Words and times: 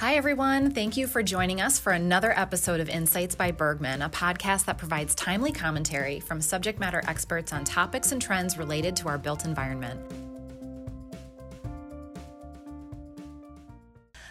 Hi, 0.00 0.16
everyone. 0.16 0.72
Thank 0.72 0.98
you 0.98 1.06
for 1.06 1.22
joining 1.22 1.62
us 1.62 1.78
for 1.78 1.90
another 1.90 2.30
episode 2.38 2.80
of 2.80 2.90
Insights 2.90 3.34
by 3.34 3.50
Bergman, 3.50 4.02
a 4.02 4.10
podcast 4.10 4.66
that 4.66 4.76
provides 4.76 5.14
timely 5.14 5.52
commentary 5.52 6.20
from 6.20 6.42
subject 6.42 6.78
matter 6.78 7.02
experts 7.08 7.50
on 7.50 7.64
topics 7.64 8.12
and 8.12 8.20
trends 8.20 8.58
related 8.58 8.94
to 8.96 9.08
our 9.08 9.16
built 9.16 9.46
environment. 9.46 9.98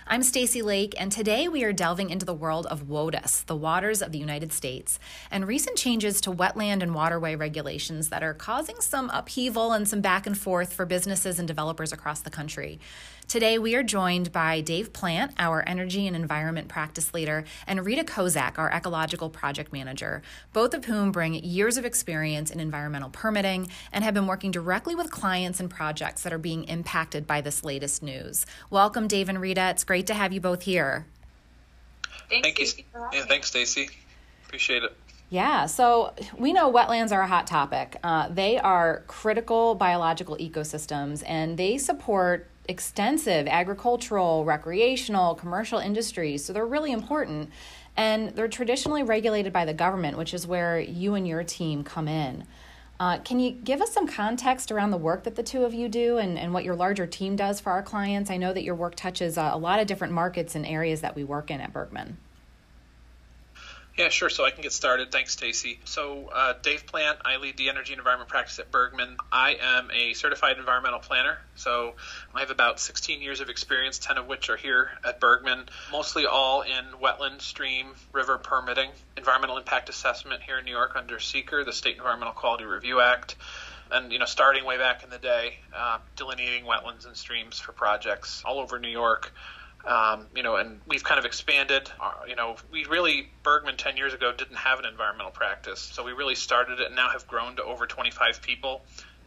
I'm 0.07 0.21
Stacy 0.21 0.61
Lake, 0.61 0.93
and 0.99 1.11
today 1.11 1.47
we 1.47 1.63
are 1.63 1.73
delving 1.73 2.11
into 2.11 2.27
the 2.27 2.33
world 2.35 2.67
of 2.67 2.83
WOTUS, 2.83 3.47
the 3.47 3.55
waters 3.55 4.03
of 4.03 4.11
the 4.11 4.19
United 4.19 4.53
States, 4.53 4.99
and 5.31 5.47
recent 5.47 5.77
changes 5.77 6.21
to 6.21 6.31
wetland 6.31 6.83
and 6.83 6.93
waterway 6.93 7.35
regulations 7.35 8.09
that 8.09 8.21
are 8.21 8.35
causing 8.35 8.79
some 8.81 9.09
upheaval 9.09 9.71
and 9.71 9.89
some 9.89 10.01
back 10.01 10.27
and 10.27 10.37
forth 10.37 10.73
for 10.73 10.85
businesses 10.85 11.39
and 11.39 11.47
developers 11.47 11.91
across 11.91 12.19
the 12.19 12.29
country. 12.29 12.79
Today, 13.27 13.57
we 13.57 13.73
are 13.73 13.81
joined 13.81 14.31
by 14.31 14.61
Dave 14.61 14.93
Plant, 14.93 15.33
our 15.39 15.63
energy 15.67 16.05
and 16.05 16.15
environment 16.15 16.67
practice 16.67 17.11
leader, 17.11 17.43
and 17.65 17.83
Rita 17.83 18.03
Kozak, 18.03 18.59
our 18.59 18.69
ecological 18.69 19.31
project 19.31 19.73
manager, 19.73 20.21
both 20.53 20.75
of 20.75 20.85
whom 20.85 21.11
bring 21.11 21.33
years 21.33 21.77
of 21.77 21.85
experience 21.85 22.51
in 22.51 22.59
environmental 22.59 23.09
permitting 23.09 23.67
and 23.91 24.03
have 24.03 24.13
been 24.13 24.27
working 24.27 24.51
directly 24.51 24.93
with 24.93 25.09
clients 25.09 25.59
and 25.59 25.71
projects 25.71 26.21
that 26.21 26.33
are 26.33 26.37
being 26.37 26.65
impacted 26.65 27.25
by 27.25 27.41
this 27.41 27.63
latest 27.63 28.03
news. 28.03 28.45
Welcome, 28.69 29.07
Dave 29.07 29.27
and 29.27 29.41
Rita. 29.41 29.69
It's 29.71 29.83
great 29.83 30.05
to 30.05 30.13
have 30.13 30.31
you 30.31 30.39
both 30.39 30.61
here. 30.61 31.07
Thanks, 32.29 32.45
Thank 32.47 32.77
you. 32.77 32.83
Yeah, 33.11 33.25
thanks, 33.25 33.47
Stacy. 33.47 33.89
Appreciate 34.45 34.83
it. 34.83 34.95
Yeah, 35.31 35.65
so 35.65 36.13
we 36.37 36.53
know 36.53 36.71
wetlands 36.71 37.11
are 37.11 37.21
a 37.21 37.27
hot 37.27 37.47
topic. 37.47 37.97
Uh, 38.03 38.29
they 38.29 38.59
are 38.59 39.03
critical 39.07 39.73
biological 39.73 40.37
ecosystems 40.37 41.23
and 41.25 41.57
they 41.57 41.79
support 41.79 42.47
extensive 42.67 43.47
agricultural, 43.47 44.45
recreational, 44.45 45.35
commercial 45.35 45.79
industries. 45.79 46.43
So 46.43 46.53
they're 46.53 46.65
really 46.65 46.91
important. 46.91 47.49
And 47.97 48.29
they're 48.35 48.47
traditionally 48.47 49.03
regulated 49.03 49.53
by 49.53 49.65
the 49.65 49.73
government, 49.73 50.17
which 50.17 50.33
is 50.33 50.45
where 50.45 50.79
you 50.79 51.15
and 51.15 51.27
your 51.27 51.43
team 51.43 51.83
come 51.83 52.07
in. 52.07 52.45
Uh, 52.99 53.19
can 53.19 53.39
you 53.39 53.51
give 53.51 53.81
us 53.81 53.91
some 53.91 54.07
context 54.07 54.71
around 54.71 54.91
the 54.91 54.97
work 54.97 55.23
that 55.23 55.35
the 55.35 55.43
two 55.43 55.63
of 55.63 55.73
you 55.73 55.89
do 55.89 56.17
and, 56.17 56.39
and 56.39 56.53
what 56.53 56.63
your 56.63 56.75
larger 56.75 57.05
team 57.05 57.35
does 57.35 57.59
for 57.59 57.71
our 57.71 57.83
clients? 57.83 58.29
I 58.29 58.37
know 58.37 58.53
that 58.53 58.63
your 58.63 58.75
work 58.75 58.95
touches 58.95 59.37
uh, 59.37 59.49
a 59.53 59.57
lot 59.57 59.79
of 59.79 59.87
different 59.87 60.13
markets 60.13 60.55
and 60.55 60.65
areas 60.65 61.01
that 61.01 61.15
we 61.15 61.23
work 61.23 61.51
in 61.51 61.59
at 61.59 61.73
Bergman. 61.73 62.17
Yeah, 63.97 64.09
sure. 64.09 64.29
So 64.29 64.43
I 64.43 64.51
can 64.51 64.61
get 64.61 64.73
started. 64.73 65.09
Thanks, 65.09 65.31
Stacy. 65.31 65.79
So, 65.85 66.29
uh, 66.33 66.53
Dave 66.61 66.85
Plant, 66.85 67.19
I 67.23 67.37
lead 67.37 67.55
the 67.55 67.69
energy 67.69 67.93
and 67.93 67.99
environment 67.99 68.29
practice 68.29 68.59
at 68.59 68.69
Bergman. 68.69 69.15
I 69.31 69.55
am 69.61 69.89
a 69.89 70.13
certified 70.13 70.57
environmental 70.57 70.99
planner. 70.99 71.37
So, 71.55 71.93
I 72.33 72.41
have 72.41 72.49
about 72.49 72.81
16 72.81 73.21
years 73.21 73.39
of 73.39 73.49
experience, 73.49 73.97
10 73.99 74.17
of 74.17 74.27
which 74.27 74.49
are 74.49 74.57
here 74.57 74.89
at 75.05 75.21
Bergman, 75.21 75.69
mostly 75.93 76.25
all 76.25 76.61
in 76.61 76.83
wetland, 77.01 77.41
stream, 77.41 77.87
river 78.11 78.37
permitting, 78.37 78.89
environmental 79.15 79.57
impact 79.57 79.87
assessment 79.87 80.41
here 80.43 80.59
in 80.59 80.65
New 80.65 80.71
York 80.71 80.97
under 80.97 81.15
SEQR, 81.15 81.63
the 81.63 81.71
State 81.71 81.95
Environmental 81.95 82.33
Quality 82.33 82.65
Review 82.65 82.99
Act. 82.99 83.37
And 83.91 84.11
you 84.11 84.19
know, 84.19 84.25
starting 84.25 84.65
way 84.65 84.77
back 84.77 85.03
in 85.03 85.09
the 85.09 85.19
day, 85.19 85.59
uh, 85.73 85.99
delineating 86.17 86.65
wetlands 86.65 87.05
and 87.05 87.15
streams 87.15 87.59
for 87.59 87.71
projects 87.71 88.43
all 88.43 88.59
over 88.59 88.77
New 88.77 88.89
York. 88.89 89.31
Um, 89.85 90.27
you 90.35 90.41
know, 90.41 90.55
and 90.55 90.81
we've 90.87 91.03
kind 91.03 91.19
of 91.19 91.25
expanded. 91.25 91.91
Uh, 91.99 92.11
you 92.27 92.35
know, 92.35 92.55
we 92.71 92.85
really 92.85 93.29
Bergman 93.43 93.77
ten 93.77 93.97
years 93.97 94.13
ago 94.13 94.31
didn't 94.35 94.57
have 94.57 94.79
an 94.79 94.85
environmental 94.85 95.31
practice, 95.31 95.79
so 95.79 96.03
we 96.03 96.11
really 96.11 96.35
started 96.35 96.79
it 96.79 96.87
and 96.87 96.95
now 96.95 97.09
have 97.09 97.27
grown 97.27 97.55
to 97.57 97.63
over 97.63 97.85
25 97.85 98.41
people 98.41 98.81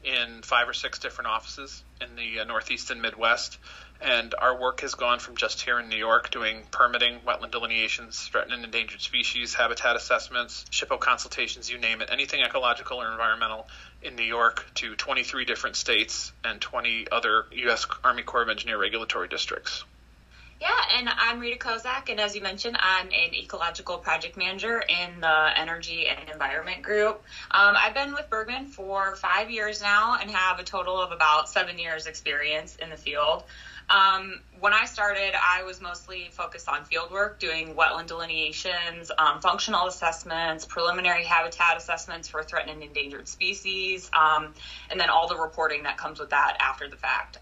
in 0.05 0.43
five 0.43 0.69
or 0.69 0.73
six 0.73 0.99
different 0.99 1.29
offices 1.29 1.83
in 2.01 2.15
the 2.17 2.41
uh, 2.41 2.45
Northeast 2.45 2.91
and 2.91 3.03
Midwest. 3.03 3.59
And 4.01 4.33
our 4.39 4.57
work 4.57 4.81
has 4.83 4.95
gone 4.95 5.19
from 5.19 5.37
just 5.37 5.61
here 5.61 5.81
in 5.81 5.89
New 5.89 5.97
York 5.97 6.31
doing 6.31 6.63
permitting, 6.71 7.19
wetland 7.27 7.51
delineations, 7.51 8.21
threatened 8.21 8.53
and 8.53 8.65
endangered 8.65 9.01
species, 9.01 9.55
habitat 9.55 9.97
assessments, 9.97 10.65
SHPO 10.71 11.01
consultations, 11.01 11.69
you 11.69 11.79
name 11.79 12.01
it, 12.01 12.09
anything 12.13 12.41
ecological 12.41 13.03
or 13.03 13.11
environmental 13.11 13.67
in 14.03 14.15
New 14.15 14.23
York 14.23 14.67
to 14.75 14.95
23 14.95 15.45
different 15.45 15.75
states 15.75 16.33
and 16.45 16.61
20 16.61 17.09
other 17.11 17.47
U.S. 17.51 17.87
Army 18.05 18.23
Corps 18.23 18.43
of 18.43 18.49
Engineer 18.49 18.79
regulatory 18.79 19.27
districts. 19.27 19.85
Yeah, 20.61 20.71
and 20.97 21.09
I'm 21.09 21.39
Rita 21.39 21.57
Kozak, 21.57 22.09
and 22.09 22.19
as 22.19 22.35
you 22.35 22.43
mentioned, 22.43 22.77
I'm 22.81 23.07
an 23.07 23.33
ecological 23.33 23.99
project 23.99 24.37
manager 24.37 24.81
in 24.81 25.21
the 25.21 25.51
energy 25.57 26.09
and 26.09 26.29
environment 26.29 26.83
group. 26.83 27.23
Um, 27.53 27.77
I've 27.77 27.95
been 27.95 28.13
with 28.13 28.29
Bergman 28.29 28.67
for 28.67 29.15
five 29.15 29.53
years 29.53 29.81
now 29.81 30.19
and 30.21 30.29
have 30.29 30.59
a 30.59 30.65
total 30.65 31.01
of 31.01 31.13
about 31.13 31.49
seven 31.49 31.79
years 31.79 32.07
experience 32.07 32.75
in 32.75 32.91
the 32.91 32.97
field. 32.97 33.45
Um, 33.89 34.41
when 34.59 34.73
I 34.73 34.87
started, 34.87 35.33
I 35.41 35.63
was 35.63 35.81
mostly 35.81 36.29
focused 36.33 36.69
on 36.69 36.85
field 36.85 37.13
work, 37.13 37.39
doing 37.39 37.75
wetland 37.75 38.09
delineations, 38.09 39.13
um, 39.17 39.41
functional 39.41 39.87
assessments, 39.87 40.65
preliminary 40.65 41.23
habitat 41.23 41.77
assessments 41.77 42.27
for 42.27 42.43
threatened 42.43 42.73
and 42.73 42.83
endangered 42.83 43.29
species, 43.29 44.11
um, 44.13 44.53
and 44.91 44.99
then 44.99 45.09
all 45.09 45.29
the 45.29 45.37
reporting 45.37 45.85
that 45.85 45.99
comes 45.99 46.19
with 46.19 46.31
that 46.31 46.57
after 46.59 46.89
the 46.89 46.97
fact. 46.97 47.39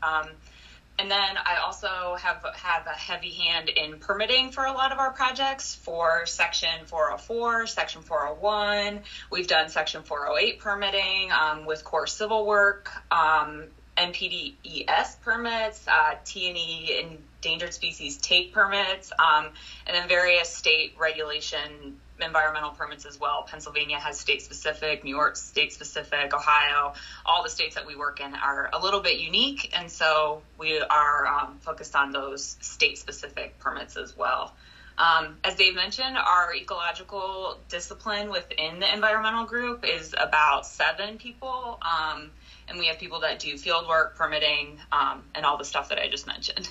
And 0.99 1.11
then 1.11 1.37
I 1.37 1.57
also 1.57 2.17
have 2.19 2.45
have 2.55 2.87
a 2.87 2.91
heavy 2.91 3.31
hand 3.31 3.69
in 3.69 3.99
permitting 3.99 4.51
for 4.51 4.65
a 4.65 4.73
lot 4.73 4.93
of 4.93 4.99
our 4.99 5.13
projects 5.13 5.75
for 5.75 6.25
Section 6.25 6.87
404, 6.87 7.67
Section 7.67 8.03
401. 8.03 9.03
We've 9.31 9.47
done 9.47 9.69
Section 9.69 10.05
408 10.05 10.59
permitting 10.59 11.31
um, 11.33 11.67
with 11.67 11.85
Corps 11.85 12.07
civil 12.07 12.47
work, 12.47 12.91
um, 13.11 13.65
NPDES 13.99 15.21
permits, 15.23 15.87
uh, 15.87 16.17
T&E 16.25 17.19
endangered 17.43 17.75
species 17.75 18.17
take 18.17 18.53
permits, 18.53 19.13
um, 19.19 19.51
and 19.87 19.97
then 19.97 20.09
various 20.09 20.55
state 20.55 20.95
regulation 20.99 22.01
environmental 22.21 22.71
permits 22.71 23.05
as 23.05 23.19
well. 23.19 23.43
Pennsylvania 23.43 23.99
has 23.99 24.19
state 24.19 24.43
specific, 24.43 25.05
New 25.05 25.15
York 25.15 25.37
state 25.37 25.73
specific, 25.73 26.33
Ohio, 26.35 26.95
all 27.25 27.43
the 27.43 27.51
states 27.51 27.75
that 27.75 27.87
we 27.87 27.97
work 27.97 28.21
in 28.21 28.35
are 28.35 28.71
a 28.73 28.79
little 28.79 29.01
bit 29.01 29.19
unique. 29.19 29.71
And 29.77 29.91
so 29.91 30.43
we 30.59 30.81
are 30.81 31.27
um, 31.27 31.59
focused 31.61 31.95
on 31.95 32.13
those 32.13 32.57
state 32.61 32.99
specific 32.99 33.59
permits 33.59 33.97
as 33.97 34.17
well. 34.17 34.55
Um, 34.99 35.39
as 35.45 35.57
Dave 35.57 35.75
mentioned, 35.75 36.17
our 36.17 36.55
ecological 36.55 37.59
discipline 37.69 38.31
within 38.31 38.81
the 38.81 38.93
environmental 38.93 39.45
group 39.45 39.85
is 39.85 40.15
about 40.17 40.67
seven 40.67 41.19
people. 41.19 41.79
Um, 41.83 42.31
and 42.69 42.79
we 42.79 42.87
have 42.87 42.99
people 42.99 43.21
that 43.21 43.39
do 43.39 43.59
field 43.59 43.87
work, 43.89 44.17
permitting, 44.17 44.81
um, 44.91 45.25
and 45.35 45.45
all 45.45 45.59
the 45.59 45.65
stuff 45.65 45.91
that 45.91 45.99
I 45.99 46.09
just 46.09 46.27
mentioned. 46.27 46.69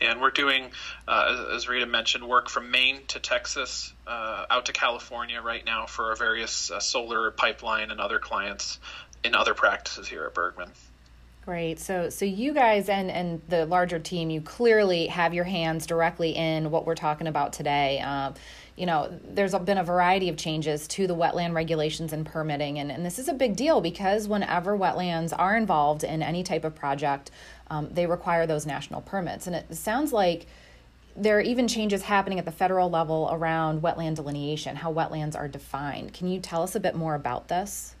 And 0.00 0.20
we're 0.20 0.30
doing, 0.30 0.70
uh, 1.06 1.46
as 1.54 1.68
Rita 1.68 1.86
mentioned, 1.86 2.26
work 2.26 2.48
from 2.48 2.70
Maine 2.70 3.00
to 3.08 3.20
Texas, 3.20 3.92
uh, 4.06 4.46
out 4.48 4.66
to 4.66 4.72
California 4.72 5.40
right 5.42 5.64
now 5.64 5.86
for 5.86 6.06
our 6.06 6.16
various 6.16 6.70
uh, 6.70 6.80
solar 6.80 7.30
pipeline 7.30 7.90
and 7.90 8.00
other 8.00 8.18
clients 8.18 8.78
in 9.22 9.34
other 9.34 9.54
practices 9.54 10.08
here 10.08 10.24
at 10.24 10.34
Bergman. 10.34 10.70
Great. 11.44 11.80
So, 11.80 12.10
so 12.10 12.26
you 12.26 12.52
guys 12.52 12.88
and 12.88 13.10
and 13.10 13.40
the 13.48 13.64
larger 13.64 13.98
team, 13.98 14.28
you 14.30 14.42
clearly 14.42 15.06
have 15.06 15.32
your 15.32 15.44
hands 15.44 15.86
directly 15.86 16.36
in 16.36 16.70
what 16.70 16.84
we're 16.84 16.94
talking 16.94 17.26
about 17.26 17.54
today. 17.54 18.00
Uh, 18.00 18.32
you 18.76 18.86
know, 18.86 19.10
there's 19.24 19.54
been 19.54 19.78
a 19.78 19.84
variety 19.84 20.28
of 20.28 20.36
changes 20.36 20.86
to 20.88 21.06
the 21.06 21.14
wetland 21.14 21.54
regulations 21.54 22.12
and 22.12 22.24
permitting, 22.24 22.78
and, 22.78 22.92
and 22.92 23.04
this 23.04 23.18
is 23.18 23.28
a 23.28 23.34
big 23.34 23.56
deal 23.56 23.80
because 23.80 24.28
whenever 24.28 24.76
wetlands 24.76 25.32
are 25.36 25.56
involved 25.56 26.04
in 26.04 26.22
any 26.22 26.42
type 26.42 26.64
of 26.64 26.74
project, 26.74 27.30
um, 27.70 27.88
they 27.92 28.06
require 28.06 28.46
those 28.46 28.66
national 28.66 29.00
permits. 29.00 29.46
And 29.46 29.56
it 29.56 29.74
sounds 29.74 30.12
like 30.12 30.46
there 31.16 31.38
are 31.38 31.42
even 31.42 31.68
changes 31.68 32.02
happening 32.02 32.38
at 32.38 32.44
the 32.44 32.52
federal 32.52 32.90
level 32.90 33.28
around 33.32 33.82
wetland 33.82 34.16
delineation, 34.16 34.76
how 34.76 34.92
wetlands 34.92 35.36
are 35.36 35.48
defined. 35.48 36.12
Can 36.12 36.28
you 36.28 36.40
tell 36.40 36.62
us 36.62 36.74
a 36.74 36.80
bit 36.80 36.94
more 36.94 37.14
about 37.14 37.48
this? 37.48 37.94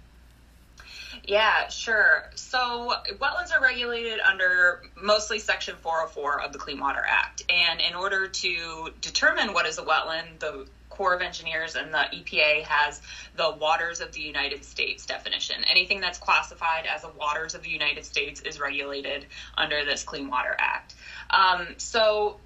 Yeah, 1.30 1.68
sure. 1.68 2.24
So, 2.34 2.92
wetlands 3.20 3.56
are 3.56 3.62
regulated 3.62 4.18
under 4.18 4.82
mostly 5.00 5.38
Section 5.38 5.76
404 5.76 6.40
of 6.42 6.52
the 6.52 6.58
Clean 6.58 6.80
Water 6.80 7.04
Act. 7.08 7.44
And 7.48 7.80
in 7.80 7.94
order 7.94 8.26
to 8.26 8.88
determine 9.00 9.52
what 9.52 9.64
is 9.64 9.78
a 9.78 9.82
wetland, 9.82 10.40
the 10.40 10.66
Corps 10.88 11.14
of 11.14 11.22
Engineers 11.22 11.76
and 11.76 11.94
the 11.94 11.98
EPA 11.98 12.64
has 12.64 13.00
the 13.36 13.48
waters 13.48 14.00
of 14.00 14.10
the 14.10 14.20
United 14.20 14.64
States 14.64 15.06
definition. 15.06 15.62
Anything 15.70 16.00
that's 16.00 16.18
classified 16.18 16.86
as 16.92 17.04
a 17.04 17.10
waters 17.10 17.54
of 17.54 17.62
the 17.62 17.70
United 17.70 18.04
States 18.04 18.40
is 18.40 18.58
regulated 18.58 19.24
under 19.56 19.84
this 19.84 20.02
Clean 20.02 20.28
Water 20.28 20.56
Act. 20.58 20.96
Um, 21.30 21.68
so 21.76 22.40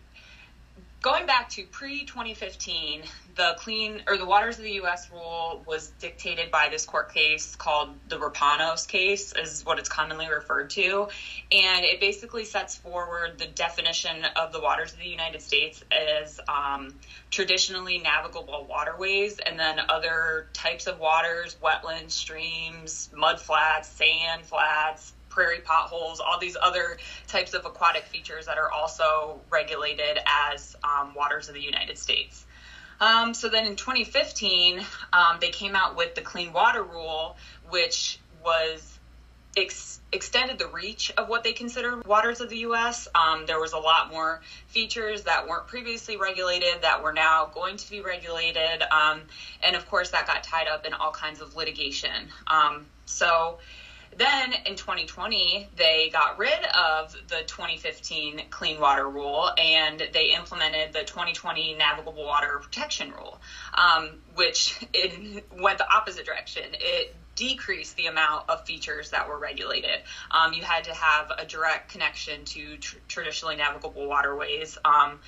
going 1.05 1.27
back 1.27 1.51
to 1.51 1.67
pre 1.67 2.03
2015, 2.05 3.05
the 3.35 3.55
clean 3.59 4.03
or 4.07 4.17
the 4.17 4.25
waters 4.25 4.57
of 4.57 4.65
the 4.65 4.73
U.S. 4.73 5.11
rule 5.11 5.61
was 5.67 5.93
dictated 6.01 6.51
by 6.51 6.71
this 6.71 6.87
court 6.87 7.13
case 7.13 7.55
called 7.57 7.95
the 8.09 8.17
Rapanos 8.17 8.89
case, 8.89 9.35
is 9.37 9.67
what 9.67 9.79
it's 9.79 9.91
commonly 9.91 10.29
referred 10.29 10.71
to, 10.71 11.07
and 11.53 11.85
it 11.85 12.01
basically 12.01 12.47
sets 12.47 12.77
forward 12.77 13.37
the 13.37 13.45
definition 13.45 14.25
of 14.35 14.51
the 14.51 14.61
waters 14.61 14.95
of 14.95 14.99
the 14.99 15.07
United 15.07 15.43
States 15.43 15.85
as 15.93 16.41
um, 16.49 16.95
traditionally 17.31 17.99
navigable 17.99 18.65
waterways, 18.65 19.39
and 19.45 19.61
then 19.61 19.83
other 19.91 20.47
types 20.55 20.87
of 20.87 20.99
waters, 20.99 21.55
wetlands, 21.63 22.13
streams, 22.13 23.11
mud 23.13 23.39
flats, 23.39 23.91
sand 23.91 24.47
flats, 24.47 25.13
prairie 25.35 25.61
potholes, 25.61 26.21
all 26.21 26.39
these 26.39 26.57
other 26.63 26.97
types 27.27 27.55
of 27.55 27.67
aquatic 27.67 28.05
features 28.05 28.47
that 28.47 28.57
are 28.57 28.71
also 28.71 29.41
regulated 29.51 30.19
as 30.27 30.77
um, 30.85 31.13
waters 31.15 31.49
of 31.49 31.55
the 31.55 31.61
United 31.61 31.99
States. 31.99 32.47
Um, 33.01 33.35
so 33.35 33.49
then 33.49 33.67
in 33.67 33.75
2015, 33.75 34.81
um, 35.13 35.39
they 35.41 35.51
came 35.51 35.75
out 35.75 35.97
with 35.97 36.15
the 36.15 36.21
Clean 36.21 36.53
Water 36.53 36.85
Rule, 36.85 37.37
which 37.69 38.21
was 38.45 38.99
ex- 39.57 40.01
extended 40.13 40.59
the 40.59 40.69
reach 40.69 41.13
of 41.19 41.29
what 41.29 41.43
they 41.43 41.53
considered 41.53 42.07
waters 42.07 42.41
of 42.41 42.49
the 42.49 42.59
U.S. 42.59 43.09
Um, 43.15 43.45
there 43.47 43.59
was 43.59 43.73
a 43.73 43.79
lot 43.79 44.11
more 44.11 44.41
features 44.69 45.25
that 45.25 45.49
weren't 45.49 45.67
previously 45.67 46.17
regulated 46.17 46.83
that 46.83 47.03
were 47.03 47.13
now 47.13 47.51
going 47.53 47.77
to 47.77 47.91
be 47.91 48.01
regulated, 48.01 48.83
um, 48.93 49.23
and 49.63 49.75
of 49.75 49.89
course 49.89 50.11
that 50.11 50.29
got 50.29 50.45
tied 50.45 50.69
up 50.69 50.87
in 50.87 50.95
all 50.95 51.11
kinds 51.11 51.41
of 51.41 51.57
litigation. 51.57 52.29
Um, 52.47 52.87
so 53.07 53.59
then 54.17 54.53
in 54.67 54.77
2020, 54.77 55.69
they 55.77 56.11
got 56.13 56.39
rid 56.39 56.65
of 56.65 57.13
the 57.29 57.43
2015 57.47 58.43
Clean 58.51 58.81
Water 58.81 59.09
Rule 59.09 59.51
and 59.57 60.03
they 60.13 60.33
implemented 60.35 60.93
the 60.93 61.05
2020 61.05 61.75
Navigable 61.75 62.25
Water 62.25 62.61
Protection 62.63 63.11
Rule, 63.13 63.41
um, 63.75 64.11
which 64.35 64.79
went 65.53 65.79
the 65.79 65.93
opposite 65.93 66.27
direction. 66.27 66.65
It 66.75 67.15
decreased 67.35 67.97
the 67.97 68.07
amount 68.07 68.49
of 68.49 68.65
features 68.65 69.11
that 69.11 69.29
were 69.29 69.39
regulated. 69.39 70.01
Um, 70.31 70.53
you 70.53 70.63
had 70.63 70.85
to 70.85 70.95
have 70.95 71.33
a 71.37 71.45
direct 71.45 71.91
connection 71.91 72.45
to 72.45 72.77
tr- 72.77 72.97
traditionally 73.09 73.57
navigable 73.57 74.07
waterways 74.07 74.79
um, 74.85 75.19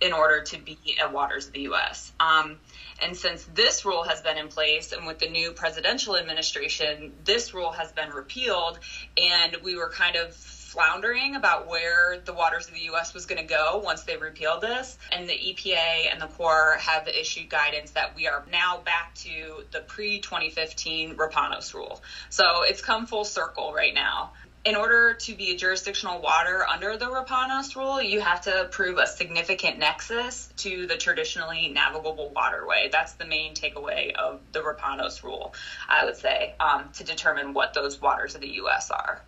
in 0.00 0.12
order 0.12 0.42
to 0.42 0.58
be 0.58 0.78
at 1.00 1.12
waters 1.12 1.46
of 1.46 1.52
the 1.52 1.62
U.S. 1.62 2.12
Um, 2.20 2.58
and 3.00 3.16
since 3.16 3.44
this 3.48 3.84
rule 3.84 4.04
has 4.04 4.20
been 4.20 4.38
in 4.38 4.48
place, 4.48 4.92
and 4.92 5.06
with 5.06 5.18
the 5.18 5.26
new 5.26 5.52
presidential 5.52 6.16
administration, 6.16 7.12
this 7.24 7.52
rule 7.52 7.72
has 7.72 7.92
been 7.92 8.10
repealed, 8.10 8.78
and 9.16 9.56
we 9.56 9.76
were 9.76 9.90
kind 9.90 10.16
of 10.16 10.34
floundering 10.34 11.34
about 11.34 11.66
where 11.66 12.18
the 12.24 12.32
waters 12.32 12.68
of 12.68 12.74
the 12.74 12.80
U.S. 12.80 13.14
was 13.14 13.24
going 13.24 13.38
to 13.38 13.46
go 13.46 13.78
once 13.78 14.02
they 14.02 14.16
repealed 14.16 14.60
this. 14.60 14.98
And 15.10 15.28
the 15.28 15.32
EPA 15.32 16.10
and 16.10 16.20
the 16.20 16.26
Corps 16.26 16.76
have 16.78 17.08
issued 17.08 17.48
guidance 17.48 17.92
that 17.92 18.14
we 18.14 18.26
are 18.26 18.42
now 18.46 18.78
back 18.78 19.14
to 19.22 19.64
the 19.70 19.80
pre 19.80 20.18
2015 20.18 21.14
Rapanos 21.16 21.72
rule. 21.72 22.02
So 22.30 22.62
it's 22.62 22.82
come 22.82 23.06
full 23.06 23.24
circle 23.24 23.72
right 23.72 23.94
now 23.94 24.32
in 24.66 24.74
order 24.74 25.14
to 25.14 25.34
be 25.34 25.52
a 25.52 25.56
jurisdictional 25.56 26.20
water 26.20 26.66
under 26.66 26.96
the 26.96 27.06
Rapanos 27.06 27.76
rule, 27.76 28.02
you 28.02 28.20
have 28.20 28.40
to 28.42 28.66
prove 28.72 28.98
a 28.98 29.06
significant 29.06 29.78
nexus 29.78 30.48
to 30.56 30.88
the 30.88 30.96
traditionally 30.96 31.68
navigable 31.68 32.32
waterway. 32.34 32.88
That's 32.90 33.12
the 33.12 33.26
main 33.26 33.54
takeaway 33.54 34.12
of 34.14 34.40
the 34.50 34.58
Rapanos 34.58 35.22
rule, 35.22 35.54
I 35.88 36.04
would 36.04 36.16
say, 36.16 36.56
um, 36.58 36.90
to 36.94 37.04
determine 37.04 37.54
what 37.54 37.74
those 37.74 38.02
waters 38.02 38.34
of 38.34 38.40
the 38.40 38.48
U.S. 38.54 38.90
are. 38.90 39.22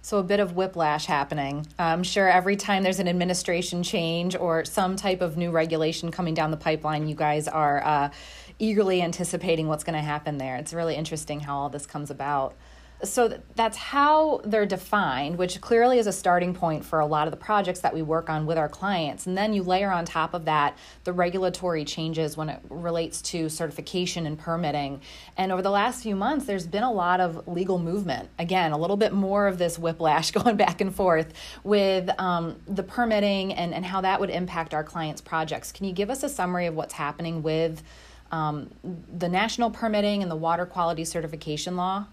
So, 0.00 0.16
a 0.16 0.22
bit 0.22 0.40
of 0.40 0.56
whiplash 0.56 1.04
happening. 1.04 1.66
I'm 1.78 2.02
sure 2.02 2.26
every 2.26 2.56
time 2.56 2.82
there's 2.82 3.00
an 3.00 3.08
administration 3.08 3.82
change 3.82 4.34
or 4.34 4.64
some 4.64 4.96
type 4.96 5.20
of 5.20 5.36
new 5.36 5.50
regulation 5.50 6.10
coming 6.10 6.32
down 6.32 6.50
the 6.50 6.56
pipeline, 6.56 7.06
you 7.06 7.14
guys 7.14 7.48
are 7.48 7.84
uh, 7.84 8.10
eagerly 8.58 9.02
anticipating 9.02 9.68
what's 9.68 9.84
going 9.84 9.96
to 9.96 10.02
happen 10.02 10.38
there. 10.38 10.56
It's 10.56 10.72
really 10.72 10.94
interesting 10.94 11.40
how 11.40 11.58
all 11.58 11.68
this 11.68 11.84
comes 11.84 12.10
about 12.10 12.54
so 13.02 13.40
that's 13.54 13.76
how 13.76 14.40
they're 14.44 14.66
defined, 14.66 15.38
which 15.38 15.60
clearly 15.60 15.98
is 15.98 16.06
a 16.06 16.12
starting 16.12 16.54
point 16.54 16.84
for 16.84 17.00
a 17.00 17.06
lot 17.06 17.26
of 17.26 17.30
the 17.30 17.36
projects 17.36 17.80
that 17.80 17.94
we 17.94 18.02
work 18.02 18.28
on 18.28 18.46
with 18.46 18.58
our 18.58 18.68
clients. 18.68 19.26
And 19.26 19.36
then 19.36 19.52
you 19.52 19.62
layer 19.62 19.90
on 19.90 20.04
top 20.04 20.34
of 20.34 20.44
that 20.44 20.76
the 21.04 21.12
regulatory 21.12 21.84
changes 21.84 22.36
when 22.36 22.48
it 22.48 22.60
relates 22.68 23.22
to 23.22 23.48
certification 23.48 24.26
and 24.26 24.38
permitting. 24.38 25.00
And 25.36 25.50
over 25.52 25.62
the 25.62 25.70
last 25.70 26.02
few 26.02 26.14
months, 26.14 26.46
there's 26.46 26.66
been 26.66 26.82
a 26.82 26.92
lot 26.92 27.20
of 27.20 27.48
legal 27.48 27.78
movement. 27.78 28.28
Again, 28.38 28.72
a 28.72 28.78
little 28.78 28.96
bit 28.96 29.12
more 29.12 29.46
of 29.46 29.58
this 29.58 29.78
whiplash 29.78 30.30
going 30.32 30.56
back 30.56 30.80
and 30.80 30.94
forth 30.94 31.32
with 31.64 32.10
um, 32.20 32.60
the 32.66 32.82
permitting 32.82 33.54
and, 33.54 33.72
and 33.72 33.84
how 33.84 34.00
that 34.02 34.20
would 34.20 34.30
impact 34.30 34.74
our 34.74 34.84
clients' 34.84 35.20
projects. 35.20 35.72
Can 35.72 35.86
you 35.86 35.92
give 35.92 36.10
us 36.10 36.22
a 36.22 36.28
summary 36.28 36.66
of 36.66 36.74
what's 36.74 36.94
happening 36.94 37.42
with 37.42 37.82
um, 38.30 38.70
the 39.18 39.28
national 39.28 39.70
permitting 39.70 40.22
and 40.22 40.30
the 40.30 40.36
water 40.36 40.66
quality 40.66 41.04
certification 41.04 41.76
law? 41.76 42.06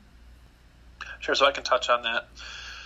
Sure, 1.19 1.35
so 1.35 1.45
I 1.45 1.51
can 1.51 1.63
touch 1.63 1.89
on 1.89 2.03
that. 2.03 2.27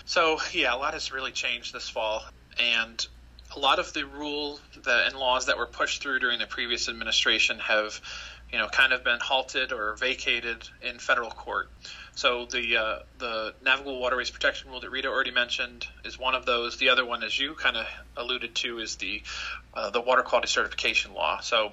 So, 0.06 0.40
yeah, 0.52 0.74
a 0.74 0.78
lot 0.78 0.94
has 0.94 1.12
really 1.12 1.32
changed 1.32 1.74
this 1.74 1.90
fall, 1.90 2.24
and 2.60 3.06
a 3.56 3.60
lot 3.60 3.80
of 3.80 3.94
the 3.94 4.06
rule 4.06 4.60
that, 4.84 5.08
and 5.08 5.16
laws 5.16 5.48
that 5.48 5.58
were 5.58 5.66
pushed 5.66 6.02
through 6.02 6.20
during 6.20 6.40
the 6.40 6.48
previous 6.48 6.90
administration 6.90 7.60
have, 7.60 8.00
you 8.52 8.58
know, 8.58 8.68
kind 8.68 8.94
of 8.94 9.04
been 9.04 9.20
halted 9.20 9.72
or 9.72 9.96
vacated 9.96 10.68
in 10.82 11.00
federal 11.00 11.30
court. 11.30 11.70
So 12.14 12.46
the 12.46 12.78
uh, 12.78 13.00
the 13.20 13.54
Navigable 13.64 14.00
Waterways 14.00 14.30
Protection 14.30 14.70
Rule 14.70 14.82
that 14.82 14.90
Rita 14.90 15.08
already 15.08 15.32
mentioned 15.32 15.88
is 16.04 16.20
one 16.20 16.36
of 16.36 16.46
those. 16.46 16.78
The 16.78 16.90
other 16.90 17.06
one, 17.06 17.24
as 17.24 17.38
you 17.38 17.54
kind 17.56 17.78
of 17.78 17.88
alluded 18.18 18.54
to, 18.56 18.80
is 18.80 18.98
the 18.98 19.24
uh, 19.74 19.90
the 19.92 20.02
Water 20.02 20.22
Quality 20.22 20.48
Certification 20.48 21.14
Law. 21.14 21.40
So 21.40 21.72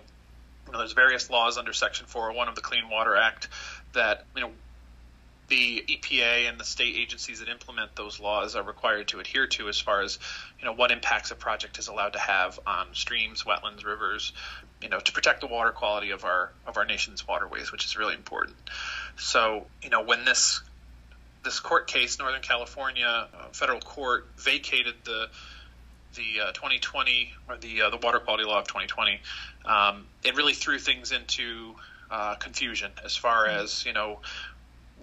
you 0.67 0.73
know, 0.73 0.79
there's 0.79 0.93
various 0.93 1.29
laws 1.31 1.58
under 1.58 1.73
Section 1.73 2.06
401 2.06 2.49
of 2.49 2.55
the 2.55 2.61
Clean 2.61 2.88
Water 2.88 3.17
Act 3.17 3.49
that 3.94 4.26
you 4.37 4.43
know 4.43 4.50
the 5.49 5.85
EPA 5.89 6.49
and 6.49 6.61
the 6.61 6.65
state 6.65 6.95
agencies 6.97 7.41
that 7.41 7.49
implement 7.49 7.97
those 7.97 8.21
laws 8.21 8.55
are 8.55 8.62
required 8.62 9.09
to 9.09 9.21
adhere 9.21 9.47
to 9.47 9.69
as 9.69 9.79
far 9.81 10.03
as 10.03 10.19
you 10.59 10.67
know 10.67 10.73
what 10.73 10.91
impacts 10.91 11.31
a 11.31 11.35
project 11.35 11.79
is 11.79 11.89
allowed 11.89 12.12
to 12.12 12.19
have 12.19 12.59
on 12.67 12.89
streams, 12.93 13.45
wetlands, 13.45 13.85
rivers, 13.85 14.33
you 14.83 14.89
know, 14.89 15.00
to 15.00 15.12
protect 15.12 15.41
the 15.41 15.47
water 15.47 15.71
quality 15.71 16.11
of 16.11 16.25
our 16.25 16.53
of 16.67 16.77
our 16.77 16.85
nation's 16.85 17.27
waterways, 17.27 17.73
which 17.73 17.85
is 17.85 17.97
really 17.97 18.15
important. 18.15 18.56
So, 19.17 19.67
you 19.83 19.91
know, 19.91 20.03
when 20.03 20.25
this 20.25 20.61
this 21.45 21.61
court 21.61 21.87
case, 21.87 22.19
Northern 22.19 22.43
California 22.43 23.06
uh, 23.06 23.49
federal 23.53 23.81
court 23.81 24.27
vacated 24.37 24.94
the 25.05 25.29
the 26.15 26.49
uh, 26.49 26.53
2020 26.53 27.33
or 27.49 27.56
the 27.56 27.83
uh, 27.83 27.91
the 27.91 27.97
water 27.97 28.19
quality 28.19 28.44
law 28.44 28.59
of 28.61 28.67
2020, 28.67 29.21
um, 29.65 30.06
it 30.25 30.37
really 30.37 30.55
threw 30.55 30.79
things 30.79 31.12
into 31.12 31.75
uh, 32.11 32.35
confusion 32.37 32.91
as 33.05 33.17
far 33.17 33.47
as 33.47 33.85
you 33.85 33.93
know 33.93 34.21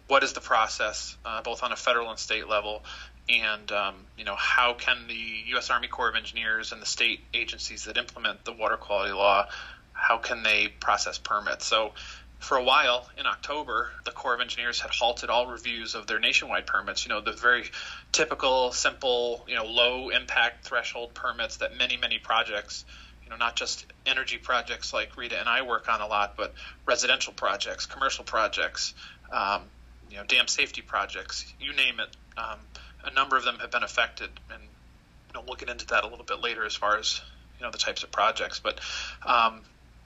what 0.07 0.23
is 0.23 0.33
the 0.33 0.41
process, 0.41 1.17
uh, 1.25 1.41
both 1.41 1.63
on 1.63 1.71
a 1.71 1.75
federal 1.75 2.09
and 2.09 2.19
state 2.19 2.47
level, 2.47 2.83
and 3.27 3.71
um, 3.71 3.95
you 4.17 4.25
know 4.25 4.35
how 4.35 4.73
can 4.73 5.07
the 5.07 5.43
U.S. 5.47 5.69
Army 5.69 5.87
Corps 5.87 6.09
of 6.09 6.15
Engineers 6.15 6.71
and 6.71 6.81
the 6.81 6.85
state 6.85 7.21
agencies 7.33 7.85
that 7.85 7.97
implement 7.97 8.43
the 8.45 8.53
water 8.53 8.77
quality 8.77 9.13
law, 9.13 9.47
how 9.93 10.17
can 10.17 10.43
they 10.43 10.67
process 10.79 11.17
permits? 11.17 11.65
So. 11.65 11.93
For 12.37 12.57
a 12.57 12.63
while 12.63 13.09
in 13.17 13.25
October, 13.25 13.89
the 14.03 14.11
Corps 14.11 14.35
of 14.35 14.41
Engineers 14.41 14.79
had 14.79 14.91
halted 14.91 15.31
all 15.31 15.47
reviews 15.47 15.95
of 15.95 16.05
their 16.05 16.19
nationwide 16.19 16.67
permits. 16.67 17.03
You 17.03 17.09
know, 17.09 17.21
the 17.21 17.31
very 17.31 17.71
typical, 18.11 18.71
simple, 18.71 19.45
you 19.47 19.55
know, 19.55 19.65
low 19.65 20.09
impact 20.09 20.67
threshold 20.67 21.15
permits 21.15 21.57
that 21.57 21.75
many, 21.75 21.97
many 21.97 22.19
projects 22.19 22.85
you 23.25 23.31
know, 23.31 23.37
not 23.37 23.55
just 23.55 23.87
energy 24.05 24.37
projects 24.37 24.93
like 24.93 25.17
Rita 25.17 25.39
and 25.39 25.49
I 25.49 25.63
work 25.63 25.89
on 25.89 25.99
a 26.01 26.07
lot, 26.07 26.35
but 26.37 26.53
residential 26.85 27.33
projects, 27.33 27.87
commercial 27.87 28.23
projects, 28.23 28.93
um, 29.31 29.63
you 30.09 30.17
know, 30.17 30.23
dam 30.23 30.47
safety 30.47 30.81
projects, 30.81 31.51
you 31.59 31.73
name 31.73 31.99
it. 31.99 32.15
Um, 32.37 32.59
a 33.03 33.13
number 33.13 33.37
of 33.37 33.43
them 33.43 33.57
have 33.59 33.71
been 33.71 33.83
affected, 33.83 34.29
and 34.51 34.61
you 34.61 35.33
know, 35.33 35.43
we'll 35.45 35.55
get 35.55 35.69
into 35.69 35.85
that 35.87 36.03
a 36.03 36.07
little 36.07 36.25
bit 36.25 36.41
later 36.41 36.65
as 36.65 36.75
far 36.75 36.97
as 36.97 37.21
you 37.59 37.65
know 37.65 37.71
the 37.71 37.77
types 37.77 38.03
of 38.03 38.11
projects. 38.11 38.59
But 38.59 38.79
um, 39.25 39.61